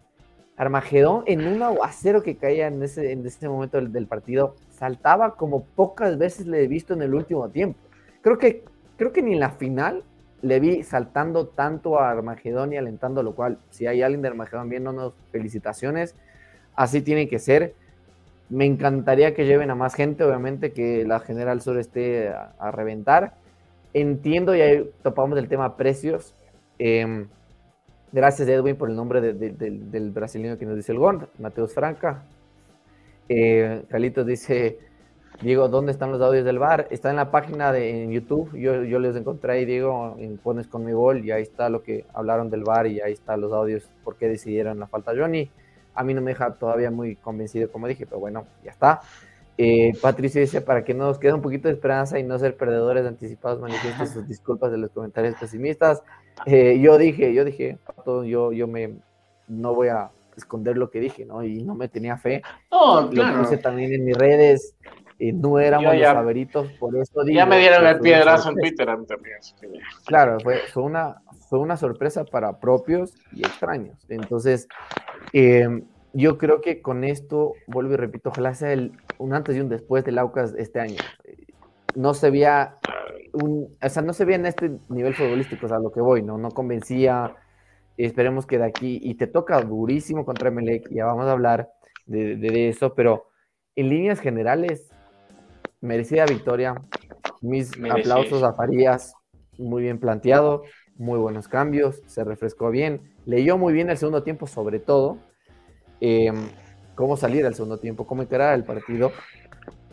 [0.58, 5.64] Armagedón en un aguacero que caía en ese, en ese momento del, partido, saltaba como
[5.64, 7.80] pocas veces le he visto en el último tiempo.
[8.22, 8.64] Creo que,
[8.98, 10.04] creo que ni en la final
[10.42, 14.68] le vi saltando tanto a Armagedón y alentando, lo cual, si hay alguien de Armagedón
[14.68, 16.16] viéndonos, felicitaciones.
[16.76, 17.76] Así tiene que ser.
[18.50, 23.36] Me encantaría que lleven a más gente, obviamente, que la General Sur esté a, reventar.
[23.94, 26.34] Entiendo, y ahí topamos el tema precios.
[26.80, 27.28] Eh,
[28.12, 32.24] Gracias, Edwin, por el nombre del brasileño que nos dice el GON, Mateus Franca.
[33.28, 34.80] Eh, Carlitos dice,
[35.42, 36.88] Diego, ¿dónde están los audios del bar?
[36.90, 40.68] Está en la página de en YouTube, yo, yo les encontré ahí, Diego, en Pones
[40.68, 43.52] con mi gol, y ahí está lo que hablaron del bar, y ahí están los
[43.52, 45.52] audios, por qué decidieron la falta Johnny.
[45.94, 49.02] A mí no me deja todavía muy convencido, como dije, pero bueno, ya está.
[49.58, 53.06] Eh, Patricio dice, para que nos quede un poquito de esperanza y no ser perdedores
[53.06, 56.04] anticipados, manifiesten sus disculpas de los comentarios pesimistas.
[56.46, 59.00] Eh, yo dije, yo dije, yo, yo me,
[59.48, 61.44] no voy a esconder lo que dije, ¿no?
[61.44, 62.44] Y no me tenía fe.
[62.72, 64.76] No, Lo puse también en mis redes,
[65.20, 69.38] no éramos los favoritos, por eso digo, Ya me dieron el piedrazo en Twitter también.
[70.06, 73.98] Claro, fue, fue, una, fue una sorpresa para propios y extraños.
[74.10, 74.68] Entonces,
[75.34, 75.82] eh,
[76.14, 79.70] yo creo que con esto, vuelvo y repito, ojalá sea el, un antes y un
[79.70, 80.98] después del Aucas este año.
[81.96, 82.78] No se veía
[83.34, 86.22] un, o sea, no se veía en este nivel futbolístico, o sea, lo que voy,
[86.22, 86.38] ¿no?
[86.38, 87.36] No convencía.
[87.98, 91.70] Esperemos que de aquí, y te toca durísimo contra Melec, ya vamos a hablar
[92.06, 93.26] de, de, eso, pero
[93.76, 94.90] en líneas generales,
[95.82, 96.76] merecida victoria.
[97.42, 99.14] Mis aplausos a Farías,
[99.58, 100.64] muy bien planteado,
[100.96, 105.18] muy buenos cambios, se refrescó bien, leyó muy bien el segundo tiempo, sobre todo
[106.02, 106.32] eh,
[106.98, 109.12] cómo salir al segundo tiempo, cómo encarar el partido.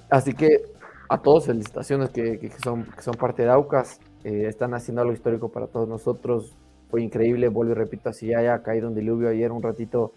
[0.08, 0.62] Así que
[1.08, 5.52] a todos felicitaciones que, son, que son parte de Aucas, eh, están haciendo algo histórico
[5.52, 6.56] para todos nosotros.
[6.90, 10.12] Fue increíble, vuelvo y repito, así ya haya caído un diluvio ayer un ratito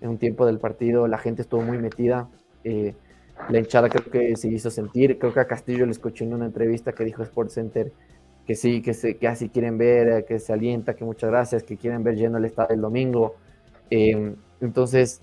[0.00, 2.28] en un tiempo del partido, la gente estuvo muy metida.
[2.64, 2.94] Eh,
[3.50, 5.18] la hinchada creo que se hizo sentir.
[5.18, 7.92] Creo que a Castillo le escuché en una entrevista que dijo Sports Center
[8.46, 11.76] que sí, que, se, que así quieren ver, que se alienta, que muchas gracias, que
[11.76, 13.36] quieren ver lleno el estadio el domingo.
[13.90, 15.22] Eh, entonces,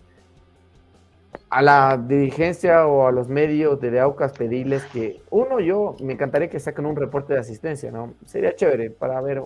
[1.49, 6.49] a la dirigencia o a los medios de Aucas pedirles que, uno, yo me encantaría
[6.49, 8.13] que saquen un reporte de asistencia, ¿no?
[8.25, 9.43] Sería chévere para ver,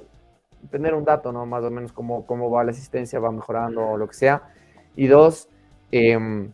[0.70, 1.46] tener un dato, ¿no?
[1.46, 4.44] Más o menos cómo, cómo va la asistencia, va mejorando o lo que sea.
[4.96, 5.48] Y dos,
[5.92, 6.52] em,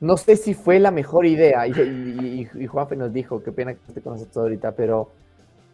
[0.00, 3.92] no sé si fue la mejor idea, y, y, Juanfe nos dijo, qué pena que
[3.92, 5.10] te conoces todo ahorita, pero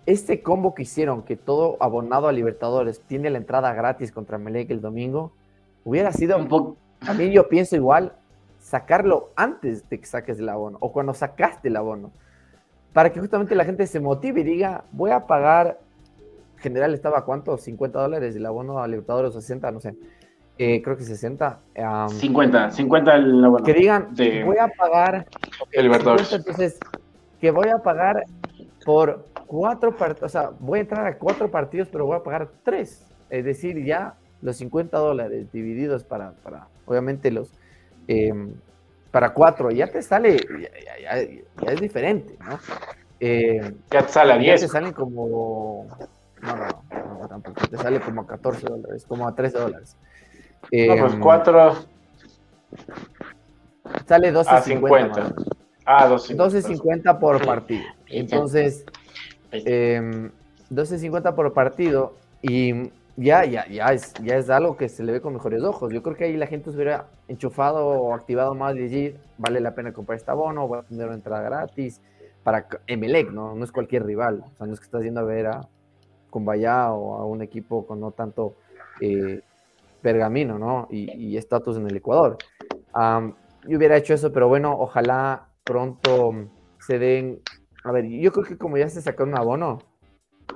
[0.06, 4.70] este combo que hicieron, que todo abonado a Libertadores tiene la entrada gratis contra Melec
[4.70, 5.32] el domingo,
[5.84, 6.76] Hubiera sido un poco,
[7.06, 8.12] a mí yo pienso igual,
[8.58, 12.12] sacarlo antes de que saques el abono o cuando sacaste el abono,
[12.92, 15.78] para que justamente la gente se motive y diga, voy a pagar,
[16.56, 19.94] general estaba cuánto, 50 dólares el abono a Libertadores 60, no sé,
[20.58, 21.58] eh, creo que 60.
[22.08, 23.64] 50, 50 el abono.
[23.64, 24.08] Que digan,
[24.44, 25.26] voy a pagar,
[25.72, 26.32] el Libertadores.
[26.32, 26.78] entonces,
[27.40, 28.24] que voy a pagar
[28.84, 32.50] por cuatro partidos, o sea, voy a entrar a cuatro partidos, pero voy a pagar
[32.62, 33.06] tres.
[33.30, 37.50] Es decir, ya los 50 dólares divididos para, para obviamente los,
[38.08, 38.52] em,
[39.10, 40.38] para cuatro, ya te sale,
[41.02, 42.58] ya, es diferente, ¿no?
[43.18, 44.60] Eh, ya te sale a 10.
[44.60, 45.86] Ya te salen como,
[46.40, 46.66] no, no,
[47.20, 49.96] no, tampoco, te sale como a 14 dólares, como a 13 dólares.
[50.72, 51.68] no, pues 4.
[51.70, 51.76] Em,
[54.06, 55.34] sale 12.50.
[55.84, 56.36] Ah, 12.50.
[56.36, 57.84] 12.50 por partido.
[58.06, 58.84] Entonces,
[59.52, 60.30] eh,
[60.70, 65.20] 12.50 por partido Y ya, ya, ya es, ya es algo que se le ve
[65.20, 65.92] con mejores ojos.
[65.92, 69.60] Yo creo que ahí la gente se hubiera enchufado o activado más y decir, vale
[69.60, 72.00] la pena comprar este abono, voy a tener una entrada gratis
[72.42, 73.54] para Emelec, ¿no?
[73.54, 74.44] No es cualquier rival.
[74.52, 75.68] O sea, no es que estás yendo a ver a
[76.30, 78.56] Cumbaya o a un equipo con no tanto
[79.00, 79.42] eh,
[80.00, 80.88] pergamino, ¿no?
[80.90, 82.38] Y estatus en el Ecuador.
[82.94, 86.34] yo hubiera hecho eso, pero bueno, ojalá pronto
[86.78, 87.40] se den.
[87.84, 89.78] A ver, yo creo que como ya se sacó un abono,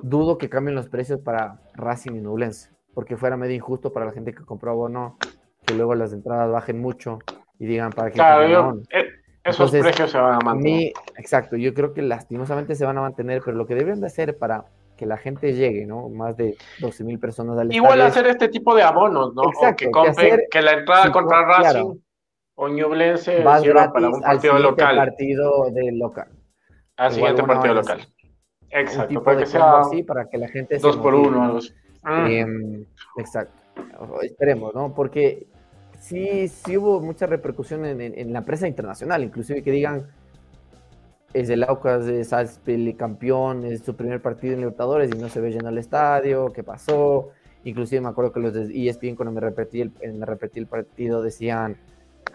[0.01, 4.11] dudo que cambien los precios para Racing y Nublense, porque fuera medio injusto para la
[4.11, 5.17] gente que compró abono
[5.65, 7.19] que luego las entradas bajen mucho
[7.59, 8.15] y digan para qué.
[8.15, 9.07] Claro, eh,
[9.43, 10.93] esos precios se van a mantener.
[11.17, 14.37] exacto, yo creo que lastimosamente se van a mantener, pero lo que deben de hacer
[14.37, 14.65] para
[14.97, 16.09] que la gente llegue, ¿no?
[16.09, 19.43] Más de 12 mil personas al Igual hacer este tipo de abonos, ¿no?
[19.43, 19.85] Exacto,
[20.15, 21.99] que, que, la entrada contra Racing
[22.55, 24.95] o Ñublense sirva para un partido local.
[24.95, 26.29] partido de local.
[26.97, 28.07] Al siguiente partido local.
[28.69, 31.59] Exacto, para que sea así, para que la gente dos por uno.
[32.03, 32.27] Ah.
[32.29, 32.85] Em,
[33.17, 33.53] exacto.
[34.21, 34.93] Esperemos, ¿no?
[34.93, 35.47] Porque
[35.99, 40.07] sí, sí hubo mucha repercusión en, en, la prensa internacional, inclusive que digan
[41.33, 45.41] es el Aucas de Salzburg campeón, es su primer partido en Libertadores y no se
[45.41, 47.31] ve lleno el estadio, ¿qué pasó?
[47.65, 51.21] Inclusive me acuerdo que los de ESPN cuando me repetí el, me repetí el partido
[51.21, 51.75] decían,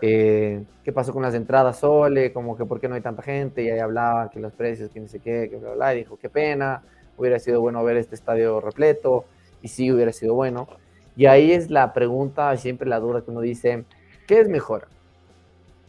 [0.01, 2.33] eh, ¿qué pasó con las entradas Sole?
[2.33, 5.01] Como que por qué no hay tanta gente, y ahí hablaban que los precios, que
[5.01, 6.83] no sé qué, que bla, bla, y dijo, qué pena,
[7.17, 9.25] hubiera sido bueno ver este estadio repleto,
[9.63, 10.69] y sí hubiera sido bueno.
[11.17, 13.85] Y ahí es la pregunta, siempre la duda que uno dice,
[14.27, 14.89] ¿qué es mejor?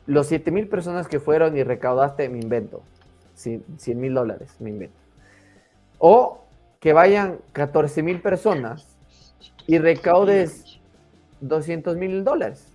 [0.07, 2.81] Los 7 mil personas que fueron y recaudaste, me invento,
[3.35, 4.97] 100 mil dólares, me invento.
[5.99, 6.41] O
[6.79, 8.97] que vayan 14 mil personas
[9.67, 10.79] y recaudes
[11.39, 12.70] 200 mil dólares.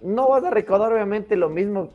[0.00, 1.90] No vas a recaudar obviamente lo mismo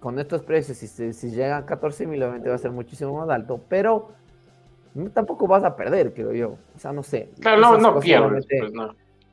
[0.00, 0.78] con estos precios.
[0.78, 4.10] Si, si llegan a 14 mil, obviamente va a ser muchísimo más alto, pero
[5.12, 6.56] tampoco vas a perder, creo yo.
[6.74, 7.30] O sea, no sé.
[7.40, 8.46] Claro, no, no pierdes.
[8.46, 8.72] Pues,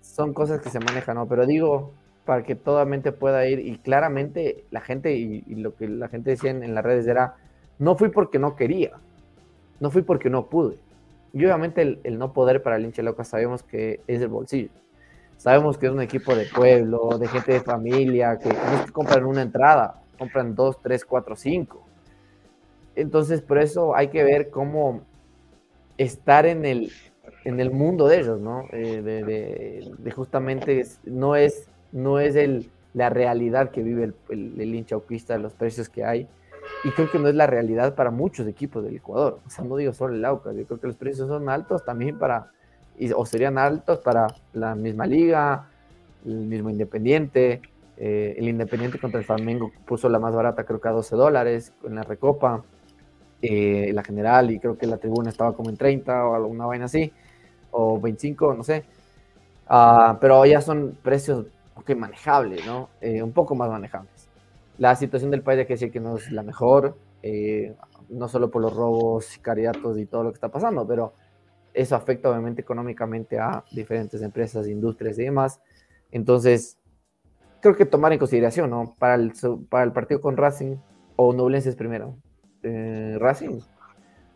[0.02, 1.28] son cosas que se manejan, ¿no?
[1.28, 1.94] Pero digo,
[2.26, 3.60] para que toda mente pueda ir.
[3.60, 7.36] Y claramente la gente, y, lo que la gente decía en, las redes era,
[7.80, 8.92] no fui porque no quería,
[9.80, 10.78] no fui porque no pude.
[11.34, 14.70] Y obviamente el, no poder para el hincha loca sabemos que es el bolsillo.
[15.44, 18.94] Sabemos que es un equipo de pueblo, de gente de familia, que no es que
[18.94, 21.86] compran una entrada, compran dos, tres, cuatro, cinco.
[22.96, 25.02] Entonces, por eso hay que ver cómo
[25.98, 26.94] estar en el,
[27.44, 28.68] en el mundo de ellos, ¿no?
[28.72, 34.96] Eh, de, justamente no es no es el, la realidad que vive el, el, hincha
[34.96, 36.26] de los precios que hay.
[36.86, 39.42] Y creo que no es la realidad para muchos equipos del Ecuador.
[39.46, 42.18] O sea, no digo solo el Aucas, yo creo que los precios son altos también
[42.18, 42.50] para,
[43.16, 45.68] o serían altos para la misma liga,
[46.26, 47.62] el mismo Independiente.
[47.98, 51.74] Eh, el Independiente contra el Flamengo puso la más barata, creo que a 12 dólares
[51.84, 52.64] en la Recopa,
[53.42, 56.86] eh, la general, y creo que la tribuna estaba como en 30 o alguna vaina
[56.86, 57.12] así,
[57.72, 58.84] o 25, no sé.
[59.68, 62.90] Ah, pero ya son precios ok, manejable, ¿no?
[63.02, 64.28] Eh, un poco más manejables.
[64.78, 67.76] La situación del país hay que decir que no es la mejor, eh,
[68.10, 71.14] no solo por los robos, sicariatos y todo lo que está pasando, pero
[71.74, 75.62] eso afecta obviamente económicamente a diferentes empresas, industrias y demás.
[76.12, 76.78] Entonces,
[77.62, 78.96] creo que tomar en consideración, ¿no?
[79.00, 79.34] Para el,
[79.70, 80.76] para el partido con Racing
[81.16, 82.18] o Nublenses primero.
[82.62, 83.60] Eh, Racing,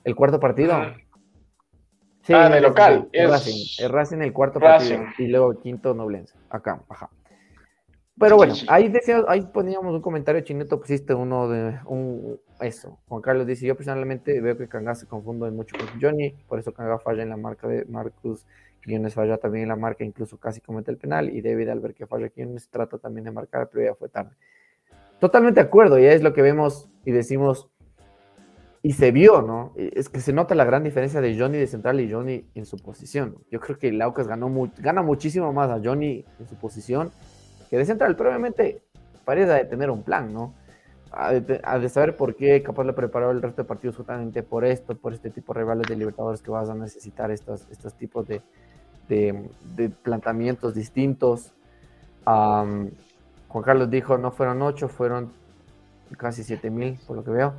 [0.03, 0.73] el cuarto partido.
[2.23, 3.07] Sí, ah, de local.
[3.11, 3.29] Es...
[3.29, 6.35] Racing, el Racing el cuarto partido y luego quinto Nublense.
[6.49, 7.09] Acá, ajá.
[8.19, 12.97] Pero bueno, ahí, decía, ahí poníamos un comentario chineto, pusiste uno de un eso.
[13.07, 16.73] Juan Carlos dice, yo personalmente veo que Kanga se confunde mucho con Johnny, por eso
[16.73, 18.45] Kanga falla en la marca de Marcus,
[18.81, 21.93] Quiones falla también en la marca, incluso casi comete el penal, y David al ver
[21.93, 24.31] que falla Quiones trata también de marcar, pero ya fue tarde.
[25.19, 27.69] Totalmente de acuerdo, ya es lo que vemos y decimos,
[28.81, 29.73] y se vio, ¿no?
[29.75, 32.77] Es que se nota la gran diferencia de Johnny de central y Johnny en su
[32.77, 33.35] posición.
[33.51, 37.11] Yo creo que Laucas ganó gana muchísimo más a Johnny en su posición
[37.69, 38.81] que de central, pero obviamente
[39.25, 40.53] parece de tener un plan, ¿no?
[41.11, 44.95] A de, saber por qué capaz le preparó el resto de partidos justamente por esto,
[44.95, 48.41] por este tipo de rivales de Libertadores que vas a necesitar estos, estos tipos de,
[49.07, 51.53] de, planteamientos distintos.
[52.25, 55.31] Juan Carlos dijo, no fueron ocho, fueron
[56.17, 57.53] casi siete mil, por lo que veo.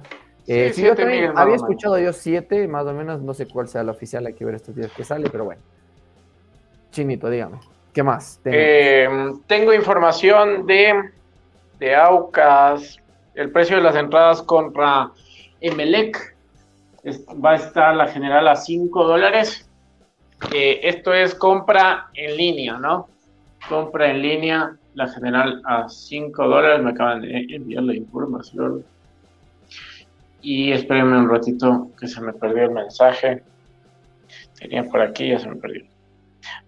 [0.46, 3.82] Eh, sí, yo también había escuchado yo siete, más o menos, no sé cuál sea
[3.82, 5.60] la oficial, hay que ver estos días que sale, pero bueno.
[6.90, 7.58] Chinito, dígame.
[7.98, 8.40] ¿Qué más?
[8.44, 9.08] Eh,
[9.48, 11.10] tengo información de,
[11.80, 12.96] de Aucas,
[13.34, 15.10] el precio de las entradas contra
[15.60, 16.36] Emelec.
[17.44, 19.68] va a estar la general a 5 dólares.
[20.54, 23.08] Eh, esto es compra en línea, ¿no?
[23.68, 26.80] Compra en línea, la general a 5 dólares.
[26.84, 28.84] Me acaban de enviar la información.
[30.40, 33.42] Y espérenme un ratito que se me perdió el mensaje.
[34.56, 35.84] Tenía por aquí, ya se me perdió.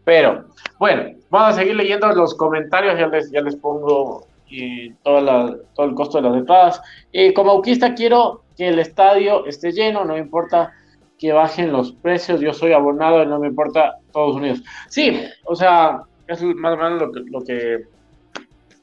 [0.04, 0.46] Pero,
[0.78, 5.94] bueno, vamos a seguir leyendo los comentarios, ya les, ya les pongo y todo el
[5.94, 6.82] costo de las entradas.
[7.12, 10.72] Y como autista quiero que el estadio esté lleno, no me importa
[11.18, 14.62] que bajen los precios, yo soy abonado, no me importa Estados Unidos.
[14.88, 17.84] Sí, o sea, es más o menos lo que, lo que,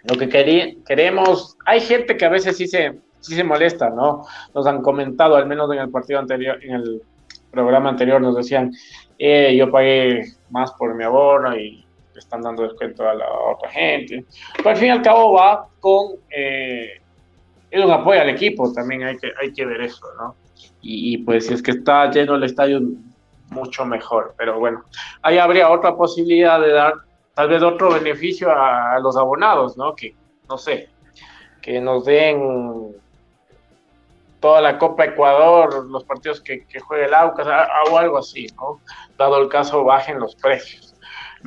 [0.03, 1.57] lo que queremos.
[1.65, 4.23] Hay gente que a veces sí se, sí se molesta, ¿no?
[4.53, 7.01] Nos han comentado, al menos en el partido anterior, en el
[7.51, 8.71] programa anterior, nos decían,
[9.17, 10.21] eh, yo pagué
[10.51, 11.86] más por mi abono y
[12.19, 14.25] están dando descuento a la otra gente.
[14.57, 16.15] Pero al fin y al cabo va con...
[16.29, 17.01] Eh,
[17.69, 20.35] es un apoyo al equipo, también hay que, hay que ver eso, ¿no?
[20.81, 22.79] Y, pues si es que está lleno el estadio,
[23.49, 24.33] mucho mejor.
[24.37, 24.83] Pero bueno,
[25.21, 26.93] ahí habría otra posibilidad de dar
[27.33, 29.95] tal vez otro beneficio a, los abonados, ¿no?
[29.95, 30.15] Que,
[30.47, 30.89] no sé,
[31.61, 32.95] que nos den
[34.39, 37.47] toda la Copa Ecuador, los partidos que, que juegue el Aucas,
[37.91, 38.79] o algo así, ¿no?
[39.17, 40.86] Dado el caso, bajen los precios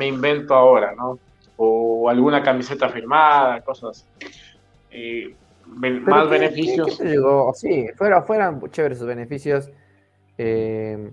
[0.00, 1.18] me invento ahora, ¿no?
[1.58, 4.08] O alguna camiseta firmada, cosas
[5.66, 6.98] más beneficios.
[7.54, 9.70] sí, fuera, fueran chéveres sus beneficios.
[10.38, 11.12] Eh,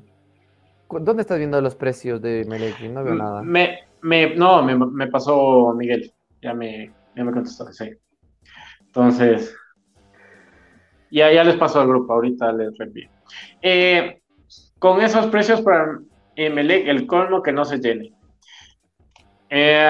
[0.89, 2.79] ¿Dónde estás viendo los precios de Melec?
[2.79, 3.43] No veo nada.
[3.43, 6.13] Me, me, no, me, me, pasó Miguel.
[6.41, 7.69] Ya me, ya me contestó.
[7.73, 7.89] Sí.
[8.85, 9.53] Entonces,
[11.11, 12.13] ya, ya les pasó al grupo.
[12.13, 13.09] Ahorita les reenvío.
[13.61, 14.21] Eh,
[14.79, 15.99] con esos precios para
[16.38, 18.13] Melec, el colmo que no se llene.
[19.50, 19.89] Eh,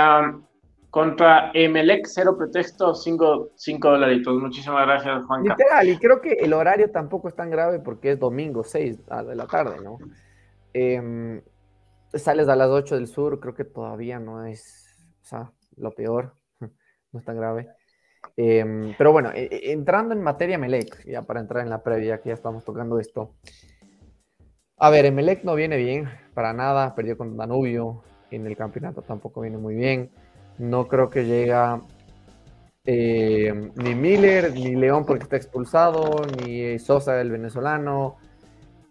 [0.89, 4.41] contra Emelec, cero pretexto, cinco, cinco dolaritos.
[4.41, 5.43] Muchísimas gracias, Juan.
[5.43, 9.36] Literal, y creo que el horario tampoco es tan grave porque es domingo, 6 de
[9.36, 9.99] la tarde, ¿no?
[10.74, 11.41] Em,
[12.14, 16.36] sales a las 8 del sur, creo que todavía no es, o sea, lo peor,
[17.12, 17.68] no es tan grave.
[18.36, 22.22] Em, pero bueno, e, e, entrando en materia Melec, ya para entrar en la previa,
[22.22, 23.36] que ya estamos tocando esto.
[24.78, 29.41] A ver, Emelec no viene bien, para nada, perdió con Danubio, en el campeonato tampoco
[29.41, 30.09] viene muy bien.
[30.57, 31.82] No creo que llega
[32.86, 38.15] eh, ni Miller, ni León porque está expulsado, ni Sosa el venezolano,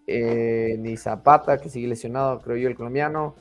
[0.07, 3.35] eh, ni Zapata que sigue lesionado, creo yo, el colombiano.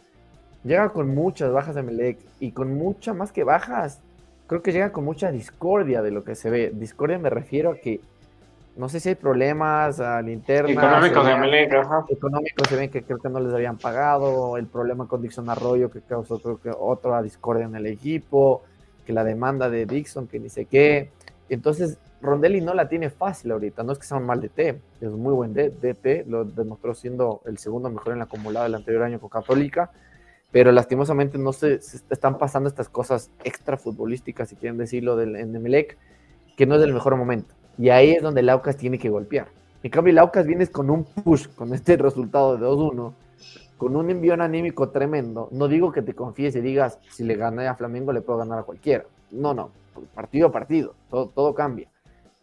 [0.63, 4.01] Llega con muchas bajas de Melec y con muchas más que bajas.
[4.47, 6.71] Creo que llega con mucha discordia de lo que se ve.
[6.73, 7.99] Discordia me refiero a que
[8.77, 10.69] no sé si hay problemas al interno.
[10.69, 11.63] Económicos de
[12.09, 14.57] Económicos se ven que creo que no les habían pagado.
[14.57, 18.63] El problema con Dixon Arroyo que causó creo que otra discordia en el equipo.
[19.05, 21.11] Que la demanda de Dixon, que ni sé qué.
[21.47, 23.83] Entonces, Rondelli no la tiene fácil ahorita.
[23.83, 24.59] No es que sea un mal DT.
[24.99, 26.25] Es muy buen DT.
[26.27, 29.91] Lo demostró siendo el segundo mejor en la acumulada del anterior año con Católica.
[30.51, 35.55] Pero lastimosamente no se, están pasando estas cosas extra futbolísticas, si quieren decirlo, del, en
[35.55, 35.97] Emelec,
[36.57, 39.47] que no es el mejor momento y ahí es donde el Aucas tiene que golpear.
[39.83, 43.13] En cambio, el Aucas viene con un push, con este resultado de 2-1,
[43.77, 45.49] con un envío anímico tremendo.
[45.51, 48.59] No digo que te confíes y digas, si le gané a Flamengo, le puedo ganar
[48.59, 49.05] a cualquiera.
[49.31, 49.71] No, no,
[50.13, 51.87] partido a partido, todo, cambia.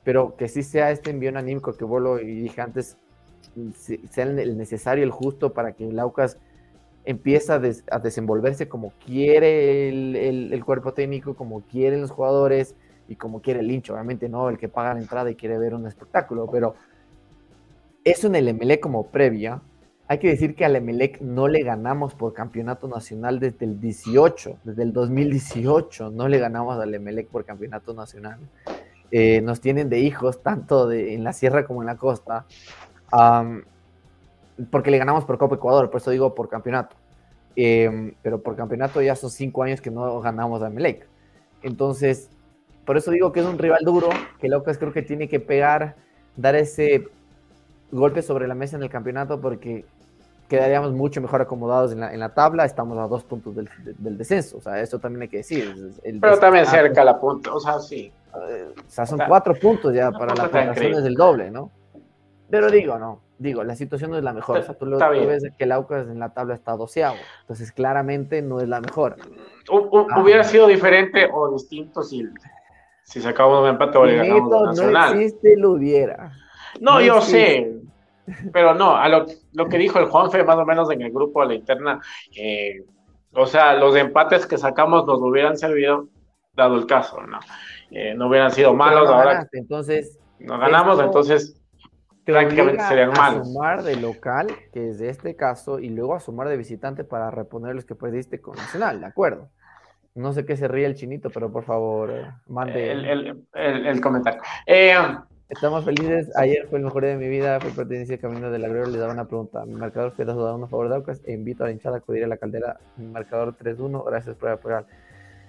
[0.05, 2.97] Pero que sí sea este envío anímico que vuelo y dije antes,
[4.11, 6.39] sea el necesario, el justo para que el Aucas
[7.05, 7.59] empiece a,
[7.99, 12.77] desenvolverse como quiere el, el, cuerpo técnico, como quieren los jugadores,
[13.13, 15.75] y como quiere el hincho, obviamente no el que paga la entrada y quiere ver
[15.75, 16.75] un espectáculo, pero
[18.05, 19.61] eso en el Emelec como previa.
[20.09, 24.59] Hay que decir que al Emelec no le ganamos por campeonato nacional desde el 18,
[24.65, 28.39] desde el 2018 no le ganamos al Emelec por campeonato nacional.
[29.11, 32.47] Eh, nos tienen de hijos tanto de, en la sierra como en la costa,
[34.71, 36.97] porque le ganamos por Copa Ecuador, por eso digo por campeonato.
[37.55, 41.07] Em, pero por campeonato ya son cinco años que no ganamos a Emelec.
[41.63, 42.31] Entonces,
[42.85, 44.09] por eso digo que es un rival duro,
[44.41, 45.95] que Locas creo que tiene que pegar,
[46.37, 47.09] dar ese
[47.91, 49.85] golpe sobre la mesa en el campeonato porque
[50.49, 53.69] quedaríamos mucho mejor acomodados en la, tabla, estamos a dos puntos del,
[54.19, 55.93] descenso, o sea, eso también hay que decir.
[56.21, 58.13] Pero también cerca la punta, o sea, sí.
[58.35, 61.71] O sea, son cuatro puntos ya para la es del doble, ¿no?
[62.51, 64.59] Pero digo, no, digo, la situación no es la mejor.
[64.59, 67.17] O sea, tú, lo, ves que el Aucas en la tabla está doceavo.
[67.41, 69.17] Entonces, claramente no es la mejor.
[69.71, 72.29] hubiera sido diferente o distinto si
[73.05, 75.15] si sacamos un empate o le ganamos Nacional.
[75.15, 76.33] No existe, lo hubiera.
[76.81, 77.81] No, yo sé.
[78.53, 81.43] Pero no, a lo, lo, que dijo el Juanfe, más o menos en el grupo
[81.43, 82.01] de la interna,
[82.37, 82.85] eh,
[83.35, 86.09] o sea, los empates que sacamos nos hubieran servido,
[86.55, 87.41] dado el caso, ¿no?
[87.91, 89.09] Eh, no hubieran sido malos.
[89.09, 90.19] ahora entonces.
[90.39, 91.61] Nos ganamos, entonces
[92.25, 93.43] prácticamente serían malos.
[93.43, 97.05] A sumar de local, que es de este caso, y luego a sumar de visitante
[97.05, 99.51] para reponer los que perdiste con Nacional, ¿de acuerdo?
[100.15, 102.91] No sé qué se ríe el chinito, pero por favor, eh, mande.
[102.91, 104.43] El, el, el, comentario.
[104.67, 104.95] Eh,
[105.53, 106.31] Estamos felices.
[106.37, 107.61] Ayer fue el mejor día de mi vida.
[107.61, 108.91] Fue pertenencia camino de la gloria.
[108.91, 109.67] Le daba una pregunta.
[109.67, 111.21] Mi marcador fue 2 a favor de Aucas.
[111.27, 112.79] E invito a la hinchada a acudir a la caldera.
[112.97, 114.03] Mi marcador 3-1.
[114.07, 114.87] Gracias por apoyar.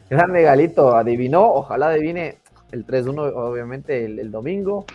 [0.10, 0.94] Grande Galito.
[0.94, 1.54] Adivinó.
[1.54, 2.40] Ojalá adivine
[2.74, 4.86] el 3-1, obviamente, el, domingo.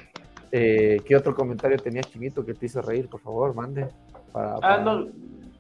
[0.53, 3.09] Eh, ¿Qué otro comentario tenías, Chinito, que te hizo reír?
[3.09, 3.89] Por favor, mande.
[4.31, 5.07] Para, Ah, no.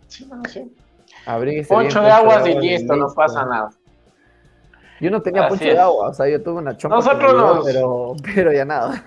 [0.08, 0.70] Sí, no, sí.
[1.68, 3.70] Poncho de aguas y listo, no pasa nada.
[5.00, 6.96] Yo no tenía poncho de agua, o sea, yo tuve una chompa.
[6.96, 7.62] Nosotros no.
[7.64, 9.04] Pero, pero ya nada.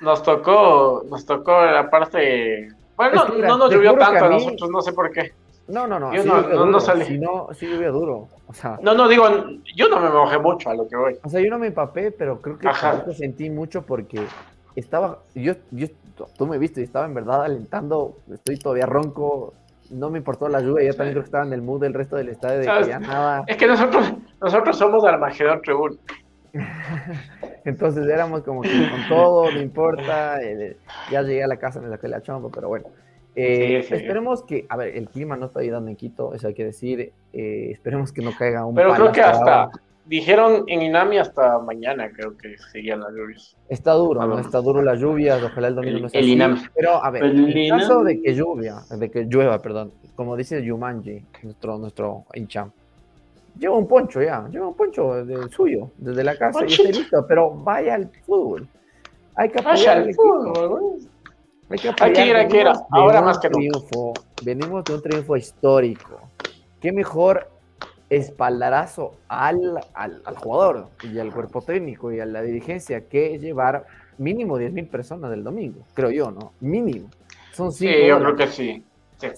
[0.00, 2.68] Nos tocó, nos tocó la parte.
[2.96, 5.32] Bueno, no, nos llovió tanto a, nosotros, no sé por qué.
[5.68, 6.14] No, no, no.
[6.14, 7.04] Yo no, no, no salí.
[7.04, 8.28] Si no, sí llovió duro.
[8.46, 9.26] O sea, no, no, digo,
[9.74, 11.18] yo no me mojé mucho a lo que voy.
[11.22, 14.20] O sea, yo no me empapé, pero creo que tampoco sentí mucho porque
[14.76, 15.18] estaba.
[15.34, 15.88] Yo, yo,
[16.36, 18.16] tú me viste, estaba en verdad alentando.
[18.32, 19.54] Estoy todavía ronco
[19.90, 22.16] no me importó la lluvia, yo también creo que estaba en el mood del resto
[22.16, 23.44] del estadio de que ya nada.
[23.46, 25.96] Es que nosotros, nosotros somos Armagedón Tribune.
[27.64, 30.76] Entonces éramos como que con todo, no importa, eh,
[31.10, 32.86] ya llegué a la casa, me saqué la chompa, pero bueno.
[33.34, 36.64] Eh, esperemos que, a ver, el clima no está ayudando en Quito, eso hay que
[36.64, 39.68] decir, eh, esperemos que no caiga un Pero creo que hasta,
[40.06, 43.56] Dijeron en Inami hasta mañana, creo que seguían las lluvias.
[43.68, 44.38] Está duro, ¿no?
[44.38, 46.60] Está duro las lluvias, ojalá el domingo no sea el Inami.
[46.74, 51.24] Pero, a ver, en caso de que lluvia, de que llueva, perdón, como dice Yumanji,
[51.42, 52.68] nuestro, nuestro hincha,
[53.58, 57.26] lleva un poncho ya, lleva un poncho del suyo, desde la casa y está listo,
[57.26, 58.68] pero vaya al fútbol.
[59.34, 60.98] Hay que apoyar al fútbol,
[61.68, 62.68] Hay que, hay que ir, hay que ir.
[62.90, 63.80] Ahora más que nunca.
[64.42, 66.20] Venimos de un triunfo histórico.
[66.80, 67.55] Qué mejor
[68.08, 73.86] espaldarazo al, al, jugador y al cuerpo técnico y a la dirigencia que llevar
[74.18, 76.52] mínimo 10 mil personas del domingo, creo yo, ¿no?
[76.60, 77.08] Mínimo.
[77.52, 78.84] Son cinco sí, yo creo que sí.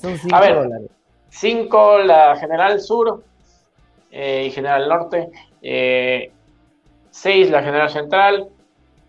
[0.00, 0.90] Son 5 dólares.
[1.30, 3.22] 5 la General Sur
[4.10, 6.30] eh, y General Norte, 6 eh,
[7.50, 8.48] la General Central,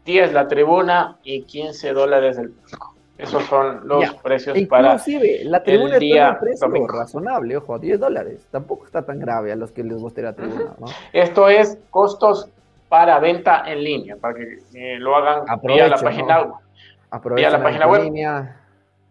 [0.05, 2.95] 10 la Tribuna y 15 dólares del público.
[3.19, 4.97] Esos son los precios para
[5.43, 8.47] la tribuna el día un precio razonable, ojo, 10 dólares.
[8.49, 10.87] Tampoco está tan grave a los que les guste la tribuna, ¿no?
[11.11, 12.47] Esto es costos
[12.87, 16.47] para venta en línea, para que eh, lo hagan vía la página,
[17.35, 18.09] vía la página web.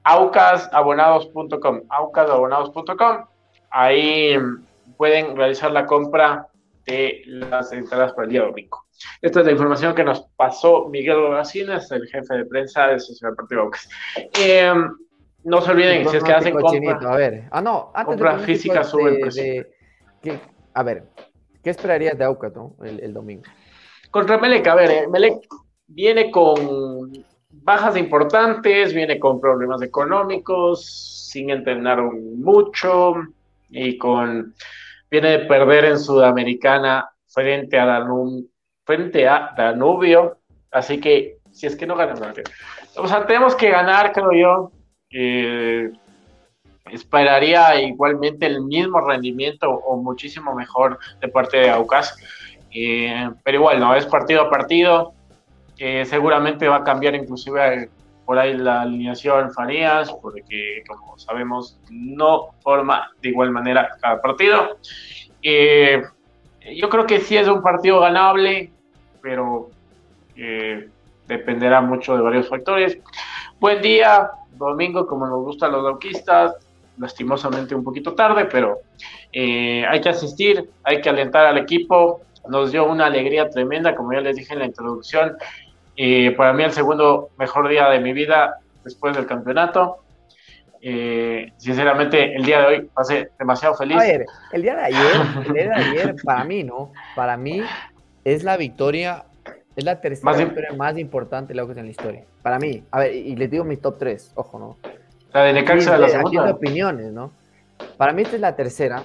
[0.04, 3.24] aucasabonados.com, aucasabonados.com.
[3.70, 4.38] Ahí
[4.96, 6.46] pueden realizar la compra
[6.89, 8.86] de las entradas para el día domingo.
[9.20, 13.34] Esta es la información que nos pasó Miguel Goracines, el jefe de prensa del Social
[13.36, 13.89] Partido Aucas.
[14.41, 14.72] Eh,
[15.45, 17.45] no se olviden, si es que hacen compra, a ver.
[17.51, 21.05] Ah, no, antes compra física sube el a ver,
[21.62, 23.43] ¿qué esperarías de Aucas el, domingo?
[24.11, 25.34] Contra Melec, a ver, eh, Melec
[25.86, 30.84] viene con bajas importantes, viene con problemas económicos,
[31.30, 33.14] sin entrenar mucho
[33.70, 34.55] y con
[35.11, 38.46] viene de perder en Sudamericana frente a Danubio,
[38.84, 40.38] frente a Danubio,
[40.70, 42.22] así que si es que no ganamos,
[42.96, 44.72] o sea, tenemos que ganar, creo yo.
[45.11, 45.90] Eh,
[46.90, 52.16] esperaría igualmente el mismo rendimiento o muchísimo mejor de parte de Aucas,
[52.72, 55.12] eh, pero igual, no es partido a partido.
[55.78, 57.88] Eh, seguramente va a cambiar inclusive
[58.29, 64.76] por ahí la alineación Farías, porque como sabemos no forma de igual manera cada partido.
[65.43, 66.03] Eh,
[66.76, 68.70] yo creo que sí es un partido ganable,
[69.22, 69.70] pero
[70.37, 70.91] eh,
[71.26, 72.99] dependerá mucho de varios factores.
[73.61, 76.55] Buen día, domingo, como nos gustan los dauquistas,
[76.99, 78.81] lastimosamente un poquito tarde, pero
[79.33, 82.20] eh, hay que asistir, hay que alentar al equipo.
[82.47, 85.35] Nos dio una alegría tremenda, como ya les dije en la introducción,
[86.01, 90.05] y para mí el segundo mejor día de mi vida después del campeonato.
[90.80, 93.96] Eh, sinceramente, el día de hoy pasé demasiado feliz.
[93.96, 95.12] A ver, el día de ayer,
[95.44, 96.92] el día de ayer, para mí, ¿no?
[97.16, 97.64] Para mí
[98.24, 99.24] es la victoria,
[99.74, 102.22] es la tercera más victoria más importante de en la historia.
[102.42, 104.76] Para mí, a ver, y les digo mi top 3, ojo, ¿no?
[105.32, 106.53] La de Necaxa de la segunda.
[106.53, 107.32] opiniones, ¿no?
[107.96, 109.03] Para mí esta es la tercera,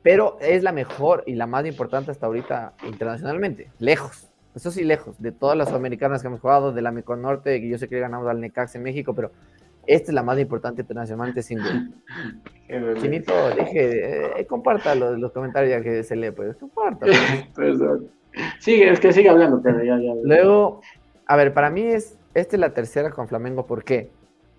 [0.00, 4.25] pero es la mejor y la más importante hasta ahorita internacionalmente, lejos
[4.56, 7.68] eso sí, lejos, de todas las americanas que hemos jugado, de la Mecon Norte, que
[7.68, 9.30] yo sé que ganamos al Necax en México, pero
[9.86, 11.88] esta es la más importante internacionalmente, sin duda.
[13.00, 17.06] Chinito, dije, eh, comparta los, comentarios ya que se lee, pues, comparta.
[17.54, 18.08] Perdón.
[18.58, 20.14] Sigue, es que sigue hablando, pero ya, ya.
[20.22, 20.80] Luego,
[21.26, 24.10] a ver, para mí es, esta es la tercera con Flamengo, ¿por qué?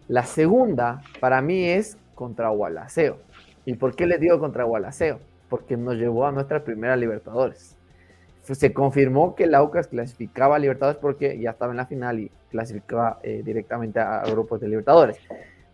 [0.07, 3.17] La segunda, para mí, es contra Gualaceo.
[3.65, 5.19] ¿Y por qué les digo contra Gualaceo?
[5.49, 7.76] Porque nos llevó a nuestra primera Libertadores
[8.55, 12.31] se confirmó que el Aucas clasificaba a Libertadores porque ya estaba en la final y
[12.49, 15.17] clasificaba eh, directamente a, grupos de Libertadores.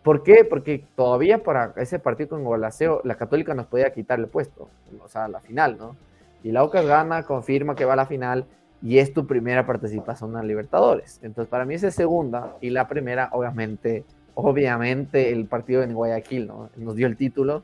[0.02, 0.44] ¿Por qué?
[0.44, 4.68] Porque todavía para ese partido con Golaceo, la Católica nos podía quitar el puesto,
[5.02, 5.96] o sea, la final, ¿no?
[6.42, 8.44] Y la Aucas gana, confirma que va a la final
[8.82, 11.20] y es tu primera participación en Libertadores.
[11.22, 14.04] Entonces, para mí es segunda y la primera, obviamente,
[14.34, 16.68] obviamente el partido en Guayaquil, ¿no?
[16.76, 17.62] Nos dio el título.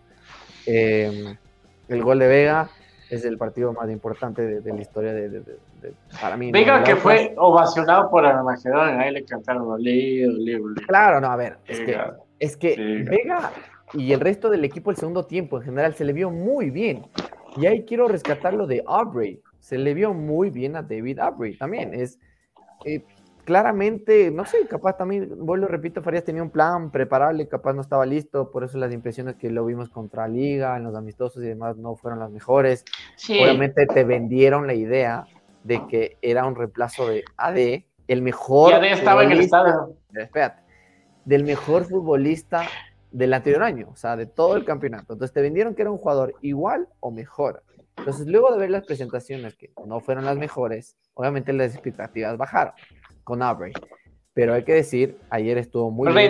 [0.67, 1.37] Eh,
[1.89, 2.71] el gol de Vega
[3.11, 5.43] es el partido más importante de, la historia de,
[6.21, 6.53] para mí.
[6.53, 10.27] Vega que fue ovacionado por Armagedón, ahí le cantaron Olé,
[10.87, 11.99] Claro, no, a ver, es que,
[12.39, 13.51] es que Vega
[13.95, 17.07] y el resto del equipo el segundo tiempo en general se le vio muy bien.
[17.57, 19.41] Y ahí quiero rescatar lo de Aubrey.
[19.59, 21.93] Se le vio muy bien a David Aubrey también.
[21.95, 22.19] Es
[22.85, 23.05] eh,
[23.45, 28.07] claramente, no sé, capaz también, vuelvo repito, Farías tenía un plan preparable, capaz no estaba
[28.07, 31.77] listo, por eso las impresiones que lo vimos contra Liga, en los amistosos y demás
[31.77, 32.85] no fueron las mejores.
[33.29, 35.27] Obviamente te vendieron la idea
[35.65, 38.73] de que era un reemplazo de AD, el mejor.
[38.73, 39.97] Y AD estaba en el estadio.
[40.15, 40.63] Espérate,
[41.25, 42.65] del mejor futbolista
[43.11, 45.15] del anterior año, o sea, de todo el campeonato.
[45.15, 47.63] Entonces te vendieron que era un jugador igual o mejor.
[47.97, 52.73] Entonces, luego de ver las presentaciones que no fueron las mejores, obviamente las expectativas bajaron
[53.25, 53.73] con Aubrey.
[54.35, 56.15] Pero hay que decir, ayer estuvo muy bien.
[56.15, 56.23] Muy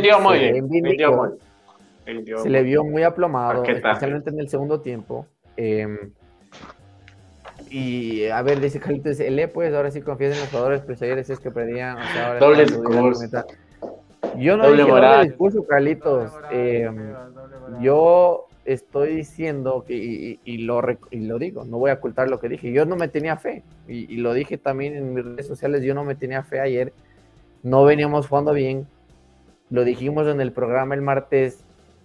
[2.42, 5.26] se le vio muy aplomado, especialmente en el segundo tiempo.
[5.56, 6.12] Em,
[7.70, 11.00] y a ver, dice Carlitos, el E, pues ahora sí confías en los jugadores, pues
[11.02, 11.98] ayer es que perdían.
[12.40, 13.44] doble discurso.
[14.38, 16.32] Yo no doble dije doble discurso, Carlitos.
[16.50, 17.12] Em,
[17.80, 22.72] yo estoy diciendo que, y, lo, lo digo, no voy a ocultar lo que dije.
[22.72, 25.82] Yo no me tenía fe, y, lo dije también en mis redes sociales.
[25.82, 26.92] Yo no me tenía fe ayer.
[27.62, 28.86] No veníamos jugando bien.
[29.70, 31.64] Lo dijimos en el programa el martes.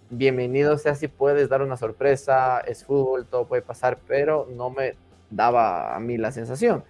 [0.09, 2.59] Bienvenido sea si puedes dar una sorpresa.
[2.59, 4.95] Es fútbol, todo puede pasar, pero no me
[5.29, 6.83] daba a mí la sensación.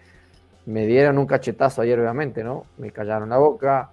[0.66, 2.66] Me dieron un cachetazo ayer, obviamente, ¿no?
[2.78, 3.92] Me callaron la boca.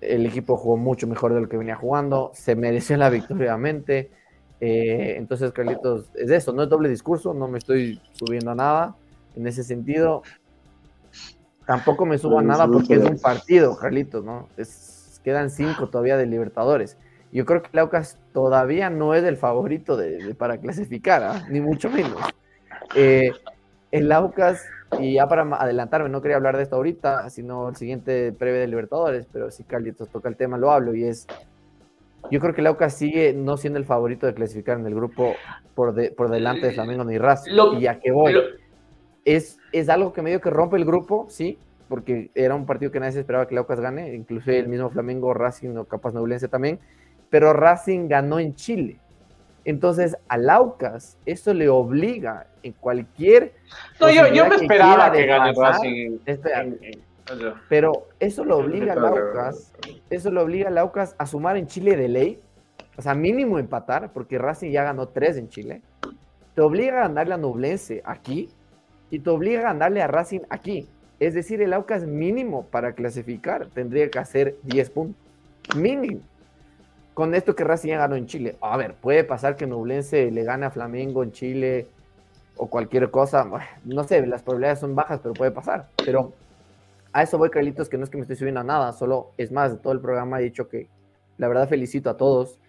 [0.00, 2.30] El equipo jugó mucho mejor de lo que venía jugando.
[2.34, 4.17] Se mereció la victoria, obviamente
[4.60, 8.96] eh, entonces, Carlitos, es eso, no es doble discurso, no me estoy subiendo a nada
[9.36, 10.22] en ese sentido.
[11.66, 14.48] Tampoco me subo a nada porque es un partido, Carlitos, ¿no?
[14.56, 16.96] Es, quedan cinco todavía de Libertadores.
[17.30, 21.46] Yo creo que Laucas todavía no es el favorito de, para clasificar, ¿ah?
[21.50, 22.18] ni mucho menos.
[22.94, 23.32] Eh,
[23.90, 24.64] el Laucas,
[24.98, 28.66] y ya para adelantarme, no quería hablar de esto ahorita, sino el siguiente previo de
[28.66, 31.26] Libertadores, pero si Carlitos toca el tema, lo hablo, y es
[32.30, 35.34] yo creo que Lauca sigue no siendo el favorito de clasificar en el grupo
[35.74, 37.52] por, por delante de Flamengo ni Racing.
[37.78, 38.34] y a qué voy.
[39.24, 41.58] es, es algo que medio que rompe el grupo, sí,
[41.88, 45.32] porque era un partido que nadie se esperaba que Laucas gane, incluso el mismo Flamengo,
[45.32, 46.78] Racing o capaz Noblense también,
[47.30, 48.98] pero Racing ganó en Chile.
[49.64, 53.52] Entonces, a Laucas eso le obliga en cualquier.
[54.00, 56.18] No, yo, yo me esperaba que, gane Racing.
[57.68, 59.72] Pero eso lo obliga a Laucas,
[60.10, 62.40] eso lo obliga a Laucas a sumar en Chile de ley,
[62.96, 65.82] o sea, mínimo empatar, porque Racing ya ganó tres en Chile.
[66.54, 68.50] Te obliga a ganarle a Nublense aquí
[69.10, 70.88] y te obliga a ganarle a Racing aquí.
[71.20, 75.22] Es decir, el Aucas mínimo para clasificar tendría que hacer 10 puntos.
[75.76, 76.20] Mínimo.
[77.14, 78.56] Con esto que Racing ya ganó en Chile.
[78.60, 81.86] A ver, puede pasar que Nublense le gane a Flamengo en Chile
[82.56, 83.48] o cualquier cosa.
[83.84, 85.88] No sé, las probabilidades son bajas, pero puede pasar.
[86.04, 86.32] Pero
[87.12, 89.50] a eso voy, Carlitos, que no es que me estoy subiendo a nada, solo es
[89.50, 90.88] más, de todo el programa he dicho que
[91.38, 92.60] la verdad felicito a todos,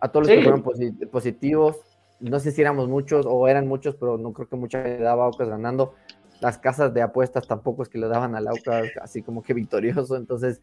[0.00, 0.62] a todos los que fueron
[1.10, 1.76] positivos.
[2.20, 5.24] No sé si éramos muchos o eran muchos, pero no creo que mucha gente daba
[5.24, 5.94] a Aucas ganando.
[6.40, 10.16] Las casas de apuestas tampoco es que le daban al Aucas así como que victorioso,
[10.16, 10.60] entonces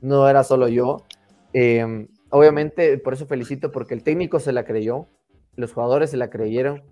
[0.00, 1.04] no era solo yo.
[1.52, 5.06] Em, obviamente, por eso felicito, porque el técnico se la creyó,
[5.56, 6.82] los jugadores se la creyeron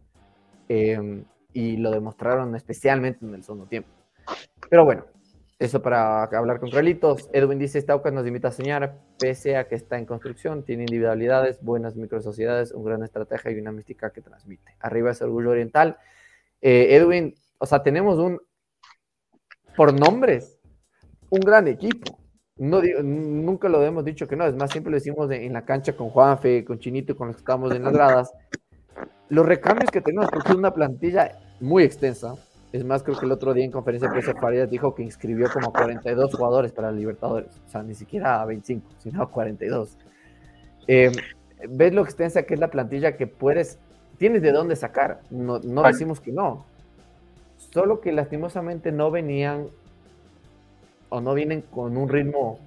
[0.68, 3.90] em, y lo demostraron especialmente en el segundo tiempo.
[4.70, 5.04] Pero bueno,
[5.62, 7.30] eso para hablar con Carlitos.
[7.32, 11.62] Edwin dice, esta nos invita a soñar, pese a que está en construcción, tiene individualidades,
[11.62, 14.74] buenas microsociedades, un gran estrategia y una mística que transmite.
[14.80, 15.98] Arriba es orgullo oriental.
[16.60, 18.40] Eh, Edwin, o sea, tenemos un,
[19.76, 20.58] por nombres,
[21.30, 22.18] un gran equipo.
[22.56, 25.96] No nunca lo hemos dicho que no, es más, siempre lo decimos en la cancha
[25.96, 28.32] con Juanfe, con Chinito, con los que estamos en las gradas.
[29.28, 32.34] Los recambios que tenemos, porque es una plantilla muy extensa,
[32.72, 35.50] es más, creo que el otro día en conferencia de prensa Farías dijo que inscribió
[35.52, 37.60] como 42 jugadores para Libertadores.
[37.66, 39.98] O sea, ni siquiera a 25, sino a 42.
[40.88, 41.12] Eh,
[41.68, 43.78] ¿Ves lo extensa que es la plantilla que puedes,
[44.16, 45.20] tienes de dónde sacar?
[45.30, 46.64] No, no decimos que no.
[47.58, 49.68] Solo que lastimosamente no venían
[51.10, 52.58] o no vienen con un ritmo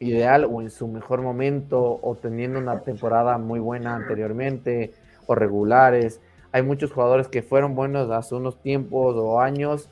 [0.00, 4.92] ideal o en su mejor momento o teniendo una temporada muy buena anteriormente
[5.26, 6.20] o regulares
[6.56, 9.90] hay muchos jugadores que fueron buenos hace unos tiempos o años,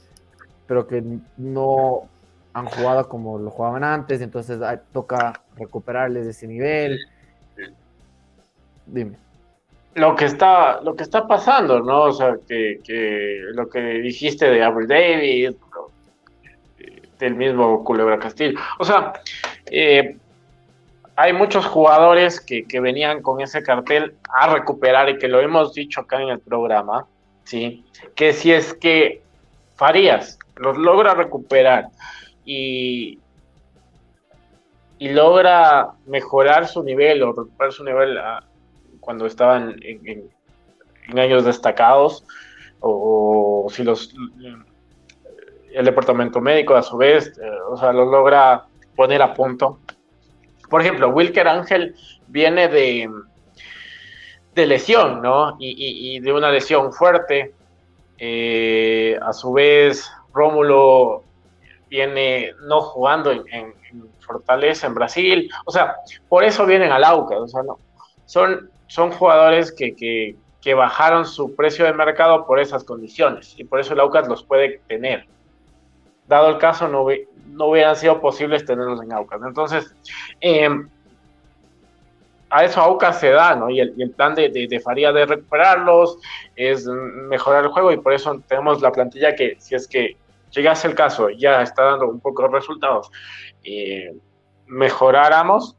[0.66, 1.04] pero que
[1.36, 2.08] no
[2.54, 4.58] han jugado como lo jugaban antes, entonces
[4.90, 6.98] toca recuperarles ese nivel.
[8.86, 9.18] Dime.
[9.94, 12.04] Lo que está, lo que está pasando, ¿no?
[12.04, 15.56] O sea, que, lo que dijiste de Abu David,
[17.18, 18.58] del mismo Culebra Castillo.
[18.78, 19.12] O sea,
[19.66, 20.16] eh,
[21.16, 26.00] hay muchos jugadores que, venían con ese cartel a recuperar y que lo hemos dicho
[26.00, 27.06] acá en el programa,
[27.44, 27.84] ¿sí?
[28.14, 29.22] Que si es que
[29.76, 31.88] Farías los logra recuperar
[32.44, 33.18] y,
[34.98, 38.42] logra mejorar su nivel o recuperar su nivel ah,
[39.00, 40.30] cuando estaban en,
[41.18, 42.24] años destacados,
[42.80, 44.14] o, si los
[45.72, 49.80] el departamento médico a su vez, eh, o sea, lo logra poner a punto,
[50.74, 51.94] por ejemplo, Wilker Ángel
[52.26, 53.08] viene de,
[54.56, 55.56] de lesión, ¿no?
[55.60, 57.54] Y, de una lesión fuerte.
[58.18, 61.22] Eh, a su vez, Rómulo
[61.88, 63.72] viene no jugando en,
[64.18, 65.48] Fortaleza, en Brasil.
[65.64, 65.94] O sea,
[66.28, 67.38] por eso vienen al Aucas.
[67.38, 67.78] O sea, no.
[68.24, 73.54] Son, son jugadores que, que, bajaron su precio de mercado por esas condiciones.
[73.56, 75.28] Y por eso el Aucas los puede tener.
[76.26, 77.06] Dado el caso, no,
[77.48, 79.40] no hubieran sido posibles tenerlos en Aucas.
[79.44, 79.94] Entonces,
[80.40, 80.68] eh,
[82.50, 83.68] a eso Aucas se da, ¿no?
[83.68, 86.18] Y el, plan de, de, Faría de recuperarlos
[86.54, 90.16] es mejorar el juego y por eso tenemos la plantilla que, si es que
[90.52, 93.10] llegase el caso, ya está dando un poco de resultados,
[93.64, 94.14] eh,
[94.66, 95.76] mejoráramos,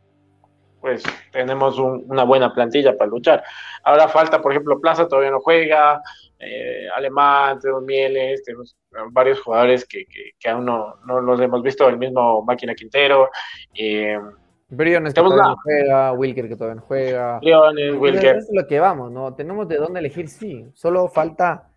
[0.82, 3.44] pues tenemos una buena plantilla para luchar.
[3.84, 6.02] Ahora falta, por ejemplo, Plaza todavía no juega,
[6.46, 8.78] eh, Alemán, tenemos Mieles, tenemos
[9.12, 10.06] varios jugadores que,
[10.40, 13.30] que, aún no, no, los hemos visto, el mismo Máquina Quintero.
[13.74, 14.20] Eh,
[14.68, 17.40] Briones que todavía no juega, Wilker que todavía no juega.
[17.40, 18.38] Briones, Wilker.
[18.38, 19.34] Eso es lo que vamos, ¿no?
[19.36, 20.66] Tenemos de dónde elegir, sí.
[20.74, 21.70] Solo falta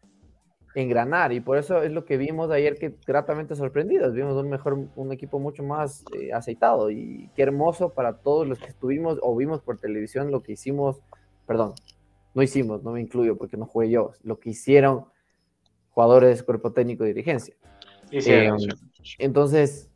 [0.74, 4.14] engranar y por eso es lo que vimos ayer que gratamente sorprendidos.
[4.14, 8.58] Vimos un mejor, un equipo mucho más eh, aceitado y qué hermoso para todos los
[8.58, 11.00] que estuvimos o vimos por televisión lo que hicimos,
[11.46, 11.74] perdón,
[12.38, 15.06] no hicimos, no me incluyo porque no jugué yo, lo que hicieron
[15.90, 17.52] jugadores, cuerpo técnico y dirigencia.
[18.12, 18.48] Eh,
[19.18, 19.90] entonces,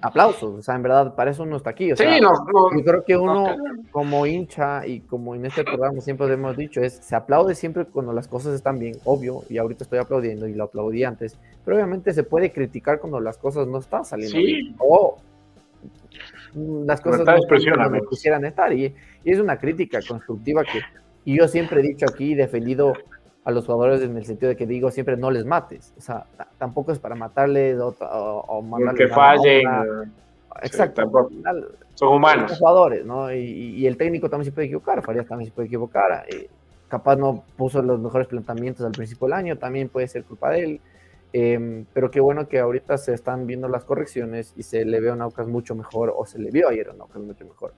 [0.00, 1.92] aplausos, o sea, en verdad, para eso uno está aquí.
[1.92, 3.46] O sea, yo creo que uno,
[3.92, 8.12] como hincha y como en este programa siempre hemos dicho, es se aplaude siempre cuando
[8.12, 12.12] las cosas están bien, obvio, y ahorita estoy aplaudiendo y lo aplaudí antes, pero obviamente
[12.12, 15.18] se puede criticar cuando las cosas no están saliendo bien, o
[16.84, 18.92] las cosas no están como quisieran estar, y,
[19.22, 20.80] y es una crítica constructiva que
[21.26, 22.92] y yo siempre he dicho aquí, defendido
[23.44, 25.92] a los jugadores en el sentido de que digo siempre no les mates.
[25.98, 26.24] O sea,
[26.56, 29.08] tampoco es para matarles o, o, mandarles.
[29.08, 29.66] Que fallen.
[30.62, 31.28] Exacto.
[31.94, 32.52] son humanos.
[32.52, 33.34] Son jugadores, ¿no?
[33.34, 36.26] Y, el técnico también se puede equivocar, Farías también se puede equivocar.
[36.28, 36.48] Eh,
[36.86, 40.62] capaz no puso los mejores planteamientos al principio del año, también puede ser culpa de
[40.62, 40.80] él.
[41.32, 45.10] Em, pero qué bueno que ahorita se están viendo las correcciones y se le ve
[45.10, 47.74] a Naucas mucho mejor, o se le vio ayer a Naucas mucho mejor.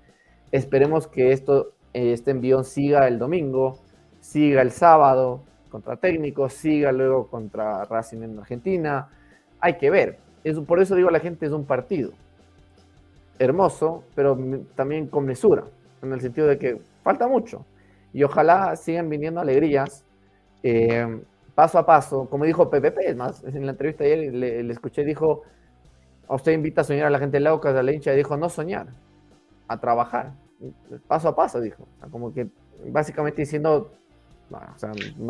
[0.52, 3.78] Esperemos que esto este envío siga el domingo,
[4.20, 9.08] siga el sábado contra técnicos, siga luego contra Racing en Argentina.
[9.60, 10.18] Hay que ver.
[10.66, 12.12] por eso digo la gente es un partido
[13.38, 14.36] hermoso, pero
[14.74, 15.64] también con mesura,
[16.02, 17.64] en el sentido de que falta mucho.
[18.12, 20.04] Y ojalá sigan viniendo alegrías
[20.62, 21.20] eh,
[21.54, 25.42] paso a paso, como dijo PPP, es más, en la entrevista ayer le, escuché, dijo,
[26.28, 28.88] usted invita a soñar a la gente loca, a la hincha, y dijo, no soñar,
[29.66, 30.32] a trabajar
[31.06, 31.86] paso a paso, dijo.
[32.10, 32.48] como que
[32.86, 33.90] básicamente diciendo.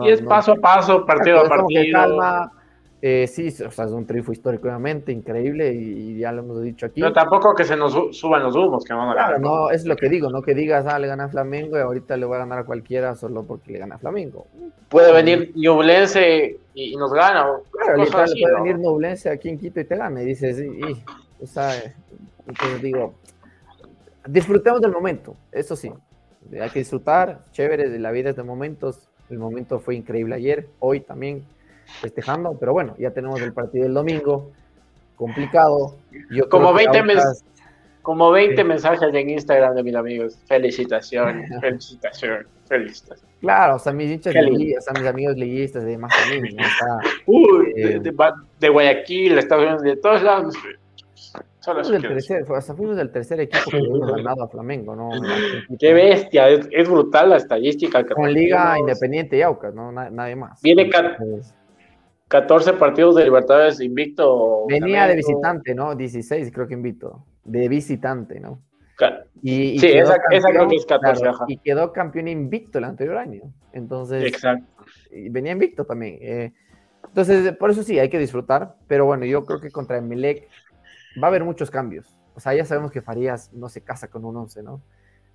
[0.04, 1.84] y es paso a paso, partido a partido.
[1.92, 2.52] Calma,
[3.00, 6.86] eh, sí, o sea, es un triunfo histórico, obviamente, increíble, y, ya lo hemos dicho
[6.86, 7.00] aquí.
[7.00, 9.40] Pero tampoco que se nos suban los humos, que vamos a ganar.
[9.40, 12.16] no, es lo que digo, no que digas, ah, le gana a Flamengo y ahorita
[12.16, 14.48] le voy a ganar a cualquiera solo porque le gana a Flamengo.
[14.88, 17.46] Puede venir Ñublense y, nos gana.
[17.70, 20.80] Claro, literal, puede venir Ñublense aquí en Quito y te gana, y dices, y,
[21.40, 21.70] o sea,
[22.48, 23.14] entonces digo,
[24.28, 25.92] disfrutemos del momento, eso sí.
[26.60, 29.08] Hay que disfrutar, chévere, de la vida de momentos.
[29.28, 31.44] El momento fue increíble ayer, hoy también
[32.00, 34.50] festejando, pero bueno, ya tenemos el partido del domingo,
[35.16, 35.96] complicado.
[36.30, 37.02] Yo como 20
[38.02, 40.38] como 20 mensajes en Instagram de mis amigos.
[40.46, 43.34] Felicitaciones, felicitaciones, felicitaciones.
[43.40, 46.56] Claro, o sea, mis hinchas o mis amigos también.
[47.26, 48.14] Uy, de, de,
[48.60, 50.54] de, Guayaquil, Estados Unidos, de todos lados.
[51.72, 55.10] Fuimos del tercer, hasta fuimos del tercer equipo que hemos ganado a Flamengo, ¿no?
[55.78, 58.04] Qué bestia, es, brutal la estadística.
[58.06, 59.92] Con Liga Independiente y Aucas, ¿no?
[59.92, 60.60] Nadie más.
[60.62, 60.90] Viene
[62.28, 64.66] 14 partidos de Libertadores invicto.
[64.66, 65.94] Venía de visitante, ¿no?
[65.94, 67.24] 16 creo que invicto.
[67.44, 68.62] De visitante, ¿no?
[69.42, 71.24] Y, sí, esa, creo que es 14.
[71.46, 73.42] y quedó campeón invicto el anterior año.
[73.72, 74.84] Entonces, Exacto.
[75.30, 76.18] venía invicto también.
[76.20, 76.52] Eh,
[77.06, 78.74] entonces, por eso sí, hay que disfrutar.
[78.88, 80.48] Pero bueno, yo creo que contra Emelec
[81.22, 82.16] va a haber muchos cambios.
[82.34, 84.82] O sea, ya sabemos que Farías no se casa con un 11, ¿no?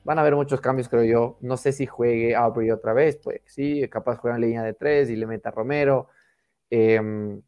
[0.04, 1.38] Van a haber muchos cambios, creo yo.
[1.42, 5.10] No sé si juegue Aubrey otra vez, pues sí, capaz juega en línea de tres
[5.10, 6.08] y le meta a Romero.
[6.70, 7.42] Em,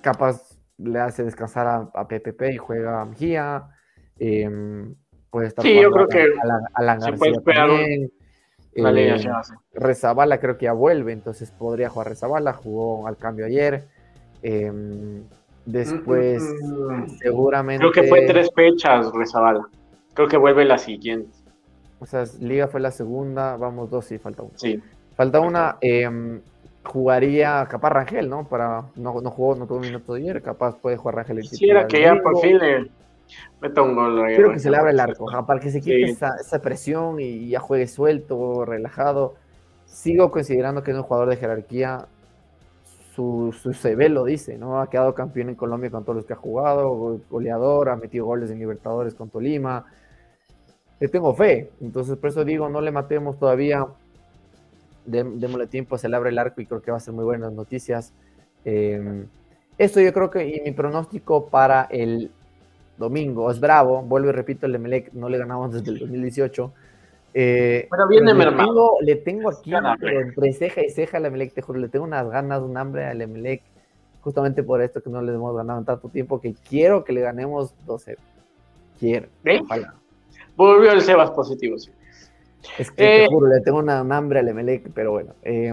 [0.00, 3.68] capaz le hace descansar a, a PPP y juega a Mejía.
[4.18, 4.94] Em,
[5.30, 8.10] puede estar Sí, yo creo que a Alan, Alan se puede esperar también.
[8.74, 9.30] Eh.
[9.72, 13.88] Rezabala creo que ya vuelve, entonces podría jugar Rezabala, jugó al cambio ayer.
[14.42, 15.24] Em,
[15.72, 17.80] después, Mm, seguramente.
[17.80, 19.66] Creo que fue tres fechas, Rezabala.
[20.14, 21.28] Creo que vuelve la siguiente.
[22.00, 24.56] O sea, Liga fue la segunda, vamos dos y falta una.
[24.56, 24.80] Sí.
[25.16, 26.40] Falta una, em,
[26.84, 28.48] jugaría capaz Rangel, ¿no?
[28.48, 31.38] Para, no, no jugó, no tuvo minutos ayer, capaz puede jugar Rangel.
[31.38, 32.88] el Quisiera que ya por fin le
[33.60, 34.24] meta un gol.
[34.26, 36.12] Quiero que se le abra el arco, ajá, para que se quite Sí.
[36.12, 39.34] esa, esa presión y ya juegue suelto, relajado.
[39.86, 42.06] Sigo considerando que es un jugador de jerarquía.
[43.18, 43.72] Su, su
[44.10, 44.80] lo dice, ¿no?
[44.80, 48.26] Ha quedado campeón en Colombia con todos los que ha jugado, go- goleador, ha metido
[48.26, 49.86] goles en Libertadores con Tolima.
[51.00, 53.86] Le tengo fe, entonces por eso digo, no le matemos todavía.
[55.06, 57.24] Dé- Démosle tiempo, se le abre el arco y creo que va a ser muy
[57.24, 58.12] buenas noticias.
[58.64, 59.24] Eh,
[59.78, 62.30] esto yo creo que, y mi pronóstico para el
[62.98, 64.02] domingo es bravo.
[64.02, 66.72] Vuelvo y repito, el Emelec no le ganamos desde el 2018.
[67.34, 71.52] Eh, Pero viene le tengo, le tengo aquí, pero entre ceja y ceja al Emelec,
[71.52, 73.62] te juro, le tengo unas ganas, un hambre al Emelec,
[74.22, 77.20] justamente por esto que no le hemos ganado en tanto tiempo, que quiero que le
[77.20, 78.16] ganemos 12.
[78.98, 79.28] Quiero,
[79.62, 79.94] ojalá.
[80.56, 81.90] Volvió el Sebas positivo, sí.
[82.78, 85.34] Es que te Eh, juro, le tengo una, un hambre al Emelec, pero bueno.
[85.42, 85.72] Eh,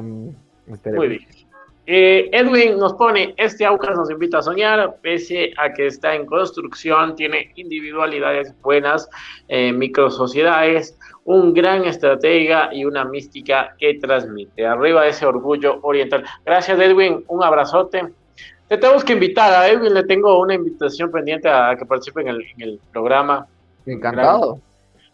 [0.68, 1.08] esperemos.
[1.08, 1.46] Muy bien.
[1.88, 6.26] Eh, Edwin nos pone, este Aucas nos invita a soñar, pese a que está en
[6.26, 9.08] construcción, tiene individualidades buenas,
[9.48, 14.66] eh, microsociedades, un gran estratega y una mística que transmite.
[14.66, 16.24] Arriba ese orgullo oriental.
[16.46, 18.14] Gracias Edwin, un abrazote.
[18.68, 22.30] Te tenemos que invitar a Edwin, le tengo una invitación pendiente a que participe en
[22.30, 23.48] el, en el programa.
[23.86, 24.60] Encantado.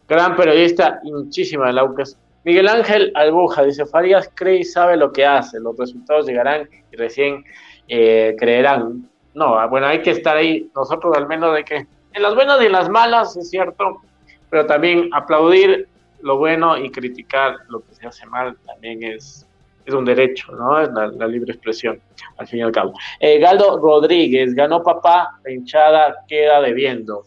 [0.08, 2.18] Gran periodista, hinchísima del Aucas.
[2.44, 5.60] Miguel Ángel Albuja dice: Farías cree y sabe lo que hace.
[5.60, 7.44] Los resultados llegarán y recién
[7.88, 9.10] eh, creerán.
[9.34, 10.70] No, ah, bueno, hay que estar ahí.
[10.76, 11.76] Nosotros, al menos, de que
[12.14, 14.02] en las buenas y en las malas, es cierto,
[14.50, 15.88] pero también aplaudir
[16.24, 19.48] lo bueno y criticar lo que se hace mal también es,
[19.86, 20.80] es un derecho, ¿no?
[20.80, 22.00] Es la, la libre expresión,
[22.38, 22.94] al fin y al cabo.
[23.20, 27.24] Eh, Galdo Rodríguez, ganó papá, la hinchada queda debiendo.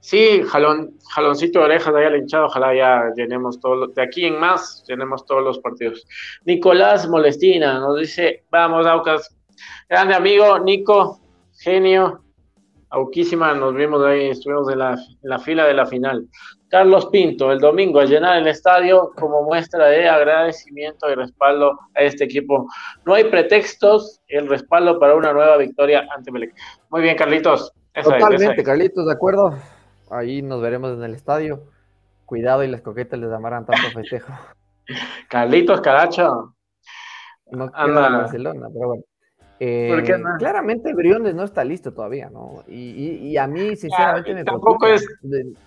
[0.00, 4.26] Sí, jalón, jaloncito de orejas ahí al hinchado, ojalá ya llenemos todo, lo- de aquí
[4.26, 6.06] en más, llenemos todos los partidos.
[6.44, 9.34] Nicolás Molestina nos dice, vamos Aucas,
[9.88, 11.20] grande amigo, Nico,
[11.58, 12.20] genio,
[12.90, 16.28] Auquísima, nos vimos ahí, estuvimos en la, en la fila de la final.
[16.74, 22.00] Carlos Pinto, el domingo a llenar el estadio como muestra de agradecimiento y respaldo a
[22.02, 22.66] este equipo.
[23.06, 26.52] No hay pretextos, el respaldo para una nueva victoria ante Melec.
[26.90, 27.72] Muy bien, Carlitos.
[27.94, 28.66] Esa Totalmente, es.
[28.66, 29.56] Carlitos, de acuerdo.
[30.10, 31.62] Ahí nos veremos en el estadio.
[32.26, 34.32] Cuidado y las coquetas les amarán tanto festejo.
[35.30, 36.56] Carlitos Caracho.
[37.52, 38.08] No Anda.
[38.08, 39.04] Barcelona, pero bueno.
[39.60, 40.36] Eh, ¿Por qué no?
[40.38, 42.64] Claramente Briones no está listo todavía, ¿no?
[42.66, 44.94] Y, y- y a mí, sinceramente, me preocupa.
[44.94, 45.06] es-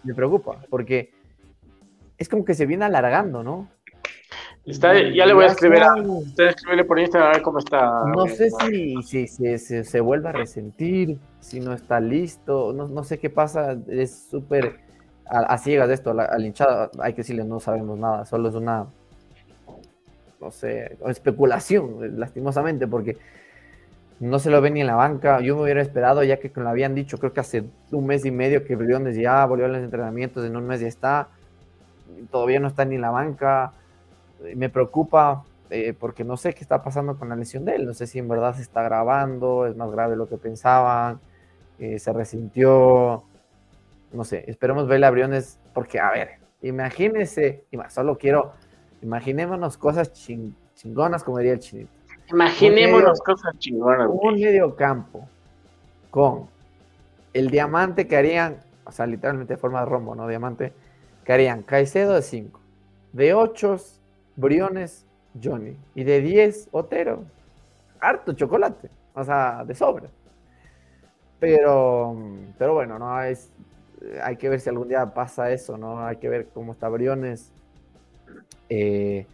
[0.03, 1.11] me preocupa, porque
[2.18, 3.69] es como que se viene alargando, ¿no?
[4.65, 8.03] Está, ya le voy a escribir a usted escribirle por Instagram a ver cómo está.
[8.14, 12.89] No sé si, si, si- si se vuelve a resentir, si no está listo, no,
[12.89, 14.81] no sé qué pasa, es súper
[15.26, 18.49] a, a ciegas de esto, la, al hinchada, hay que decirle, no sabemos nada, solo
[18.49, 18.88] es una,
[20.41, 23.18] no sé, especulación, lastimosamente, porque
[24.19, 26.69] no se lo ve ni en la banca, yo me hubiera esperado, ya que lo
[26.69, 29.80] habían dicho, creo que hace un mes y medio que Briones ya volvió a los
[29.84, 31.30] entrenamientos, en un mes ya está,
[32.30, 33.73] todavía no está ni en la banca,
[34.56, 37.85] me preocupa eh, porque no sé qué está pasando con la lesión de él.
[37.85, 41.22] No sé si en verdad se está grabando, es más grave de lo que pensaban,
[41.80, 43.26] eh, se resintió.
[44.11, 46.31] No sé, esperemos verle a Briones, porque a ver,
[46.61, 48.56] imagínense, ima- solo quiero,
[49.02, 51.97] imaginémonos cosas chin- chingonas, como diría el chinito.
[52.30, 54.08] Imaginémonos cosas chingonas.
[54.10, 54.44] Un güey.
[54.44, 55.28] medio campo
[56.12, 56.48] con
[57.34, 60.28] el diamante que harían, o sea, literalmente de forma de rombo, ¿no?
[60.28, 60.74] Diamante,
[61.24, 62.60] que harían Caicedo de 5,
[63.14, 63.78] de 8,
[64.36, 65.06] Briones,
[65.41, 67.24] Johnny, y de 10, Otero.
[67.99, 70.08] Harto chocolate, o sea, de sobra.
[71.40, 72.16] Pero,
[72.58, 73.52] pero bueno, no es,
[74.24, 76.06] hay que ver si algún día pasa eso, ¿no?
[76.06, 77.52] Hay que ver cómo está Briones.
[78.70, 79.26] Eh,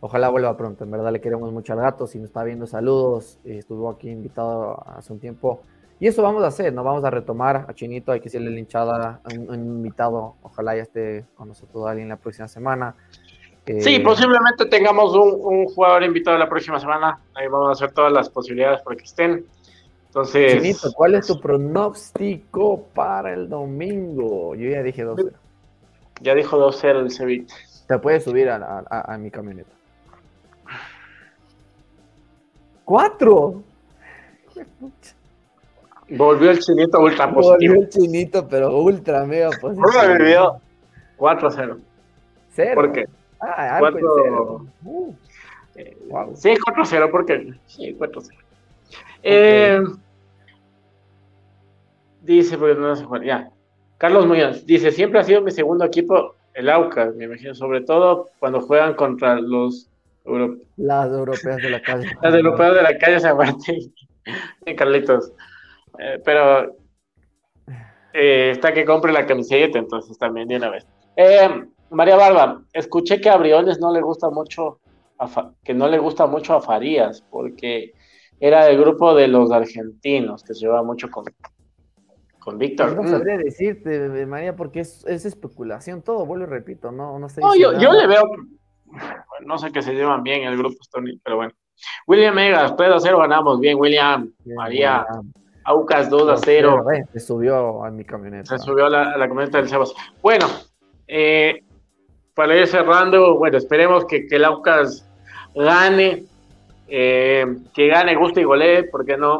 [0.00, 3.38] Ojalá vuelva pronto, en verdad le queremos mucho al gato, si nos está viendo saludos,
[3.44, 5.62] eh, estuvo aquí invitado hace un tiempo.
[5.98, 9.20] Y eso vamos a hacer, nos vamos a retomar a Chinito, hay que decirle linchada,
[9.34, 12.94] un, un invitado, ojalá ya esté con nosotros alguien la próxima semana.
[13.64, 17.18] Eh, Sí, posiblemente tengamos un, un jugador invitado la próxima semana.
[17.34, 19.46] Ahí vamos a hacer todas las posibilidades para que estén.
[20.08, 24.54] Entonces, Chinito, ¿cuál es tu pronóstico para el domingo?
[24.54, 25.20] Yo ya dije 2
[26.20, 27.54] ya dijo 2-0 el Sevilla.
[27.88, 29.70] Te puedes subir a, a- a- a mi camioneta.
[32.86, 33.62] ¡Cuatro!
[36.08, 37.72] Volvió el chinito ultra positivo.
[37.74, 39.88] Volvió el chinito, pero ultra mega positivo.
[39.92, 40.60] Volvió
[41.18, 41.78] 4-0.
[42.52, 42.74] ¿Cero?
[42.76, 43.06] ¿Por qué?
[43.40, 44.66] Ah, algo en Cuatro- cero.
[44.84, 45.12] Uh,
[45.74, 46.34] Eh, Wow.
[46.36, 47.52] Sí, 4-0, porque.
[47.66, 48.38] Sí, 4-0.
[49.24, 49.80] Eh,
[52.22, 53.24] dice, porque no se juega.
[53.26, 53.50] Ya.
[53.98, 58.28] Carlos Muñoz dice: Siempre ha sido mi segundo equipo, el Aucas, me imagino, sobre todo
[58.38, 59.88] cuando juegan contra los
[60.76, 62.06] las europeas de la calle.
[62.22, 63.94] los europeos de la calle San Martín.
[64.64, 65.32] Sí, Carlitos.
[65.98, 66.76] Eh, pero
[68.12, 70.86] eh, está que compre la camiseta, entonces también de una vez.
[71.16, 71.48] Eh,
[71.90, 74.80] María Barba, escuché que a Briones no le gusta mucho,
[75.18, 77.92] a que no le gusta mucho a Farías, porque
[78.40, 81.24] era del grupo de los argentinos, que se llevaba mucho con,
[82.40, 82.94] con Víctor.
[82.96, 83.08] No Mm.
[83.08, 87.40] sabría decirte, María, porque es, es especulación todo, vuelvo y repito, no, no sé.
[87.40, 88.24] No, yo, yo le veo,
[89.44, 91.52] no sé que se llevan bien el grupo, Stony, pero bueno.
[92.06, 94.32] William Megas, 3 a 0 ganamos, bien, William.
[94.56, 95.06] María,
[95.64, 96.84] Aucas 2 a 0.
[97.12, 98.56] Se subió a mi camioneta.
[98.56, 99.94] Se subió a la, a la camioneta del Sebas.
[100.22, 100.46] Bueno,
[101.06, 101.62] eh,
[102.34, 105.08] para ir cerrando, bueno, esperemos que, que el Aucas
[105.54, 106.24] gane,
[106.88, 109.38] eh, que gane, guste y golee, ¿por qué no?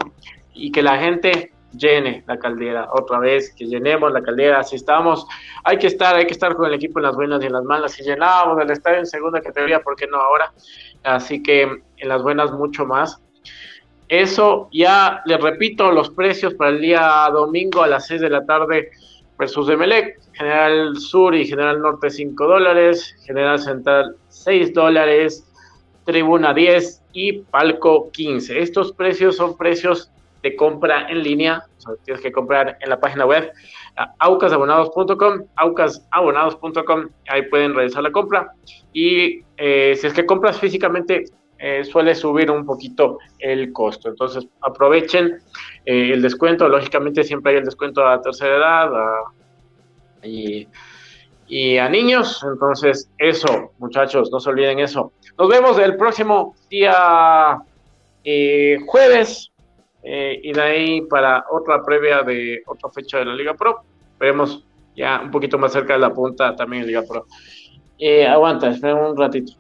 [0.53, 5.27] Y que la gente llene la caldera otra vez, que llenemos la caldera, si estamos,
[5.65, 7.65] hay que estar, hay que estar con el equipo en las buenas y en las
[7.65, 10.53] malas, si llenábamos el estadio en segunda categoría, ¿por qué no ahora?
[11.03, 13.23] Así que en las buenas mucho más.
[14.09, 18.47] Eso ya, les repito, los precios para el día domingo a las 6 de la
[18.47, 18.91] tarde
[19.37, 25.45] versus Emelec, General Sur y General Norte 5 dólares, General Central 6 dólares,
[26.05, 28.61] Tribuna 10 y Palco 15.
[28.61, 30.13] Estos precios son precios
[30.55, 31.65] compra en línea,
[32.05, 33.53] tienes que comprar en la página web
[34.19, 38.53] aucasabonados.com, aucasabonados.com, ahí pueden realizar la compra
[38.93, 41.25] y eh, si es que compras físicamente
[41.59, 44.11] eh, suele subir un poquito el costo.
[44.11, 45.39] Entonces aprovechen
[45.87, 46.69] eh, el descuento.
[46.69, 48.91] Lógicamente siempre hay el descuento a tercera edad
[50.23, 50.69] y,
[51.47, 52.45] y a niños.
[52.47, 55.13] Entonces eso, muchachos, no se olviden eso.
[55.39, 57.63] Nos vemos el próximo día
[58.87, 59.53] jueves
[60.09, 63.83] eh, y de ahí para otra previa de otra fecha de la Liga Pro.
[64.21, 64.65] Veremos
[64.95, 67.27] ya un poquito más cerca de la punta también en Liga Pro.
[67.99, 69.55] Eh, aguanta, espera un ratito.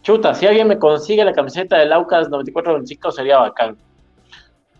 [0.00, 3.76] Chuta, si alguien me consigue la camiseta del Aucas 94-25 sería bacán.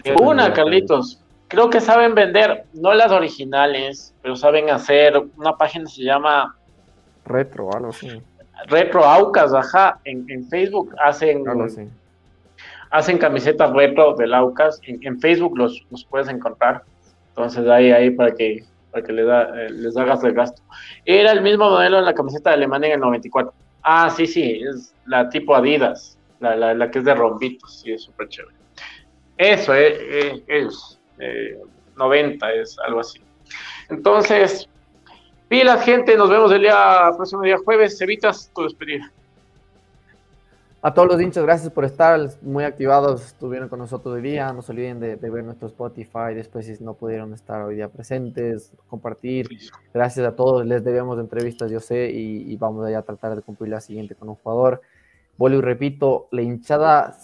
[0.03, 1.21] Sí, una, Carlitos.
[1.49, 6.57] Creo que saben vender, no las originales, pero saben hacer una página que se llama
[7.27, 8.09] Retro, algo así.
[8.69, 10.01] Retro Aucas, ajá.
[10.05, 11.91] En, en Facebook hacen, Algo así.
[12.95, 14.81] Hacen camisetas retro del Aucas.
[14.87, 16.83] En, Facebook los, los puedes encontrar.
[17.31, 20.63] Entonces ahí, ahí para que, para que les, da, eh, les hagas el gasto.
[21.05, 23.53] Era el mismo modelo en la camiseta de Alemania en el 94.
[23.83, 27.93] Ah, sí, sí, es la tipo Adidas, la, la, la que es de rombitos, sí,
[27.93, 28.57] es súper chévere.
[29.37, 31.59] Eso eh, eh, es, eh,
[31.97, 33.21] 90, es algo así.
[33.91, 34.69] Entonces,
[35.49, 38.01] pilas, gente, nos vemos el día próximo día jueves.
[38.01, 39.11] Evitas tu despedida.
[40.87, 44.53] A todos los hinchas, gracias por estar muy activados, estuvieron con nosotros hoy día.
[44.53, 46.35] No se olviden de, de ver nuestro Spotify.
[46.35, 49.49] Después, si no pudieron estar hoy día presentes, compartir.
[49.95, 50.67] Gracias a todos.
[50.67, 54.15] Les debemos de entrevistas, yo sé, y, y vamos a tratar de cumplir la siguiente
[54.15, 54.83] con un jugador.
[55.39, 57.17] Vuelvo y repito, la hinchada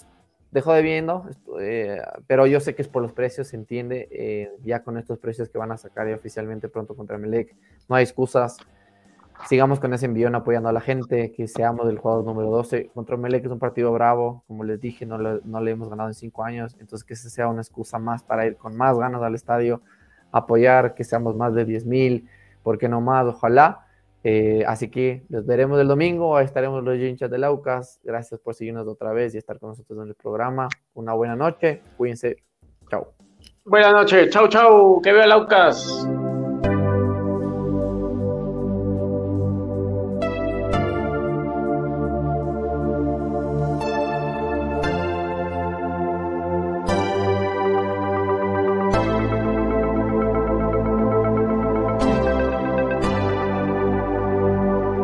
[0.50, 1.28] dejó de viendo,
[1.60, 4.08] eh, pero yo sé que es por los precios, se entiende.
[4.10, 7.54] eh, ya con estos precios que van a sacar ya oficialmente pronto contra Melec,
[7.90, 8.56] no hay excusas
[9.48, 12.90] sigamos con ese envión apoyando a la gente, que seamos el jugador número 12.
[12.94, 16.14] Contra Melec es un partido bravo, como les dije, no no le hemos ganado en
[16.14, 19.34] cinco años, entonces que ese sea una excusa más para ir con más ganas al
[19.34, 19.82] estadio,
[20.32, 22.28] apoyar, que seamos más de 10 mil,
[22.62, 23.26] ¿por qué no más?
[23.26, 23.86] Ojalá.
[24.22, 28.00] Eh, así que los veremos el domingo, ahí estaremos los hinchas del Aucas.
[28.04, 30.68] Gracias por seguirnos otra vez y estar con nosotros en el programa.
[30.94, 32.36] Una buena noche, cuídense.
[32.90, 33.14] Chao.
[33.64, 36.06] Buenas noches, chau, chau, que vea el Aucas.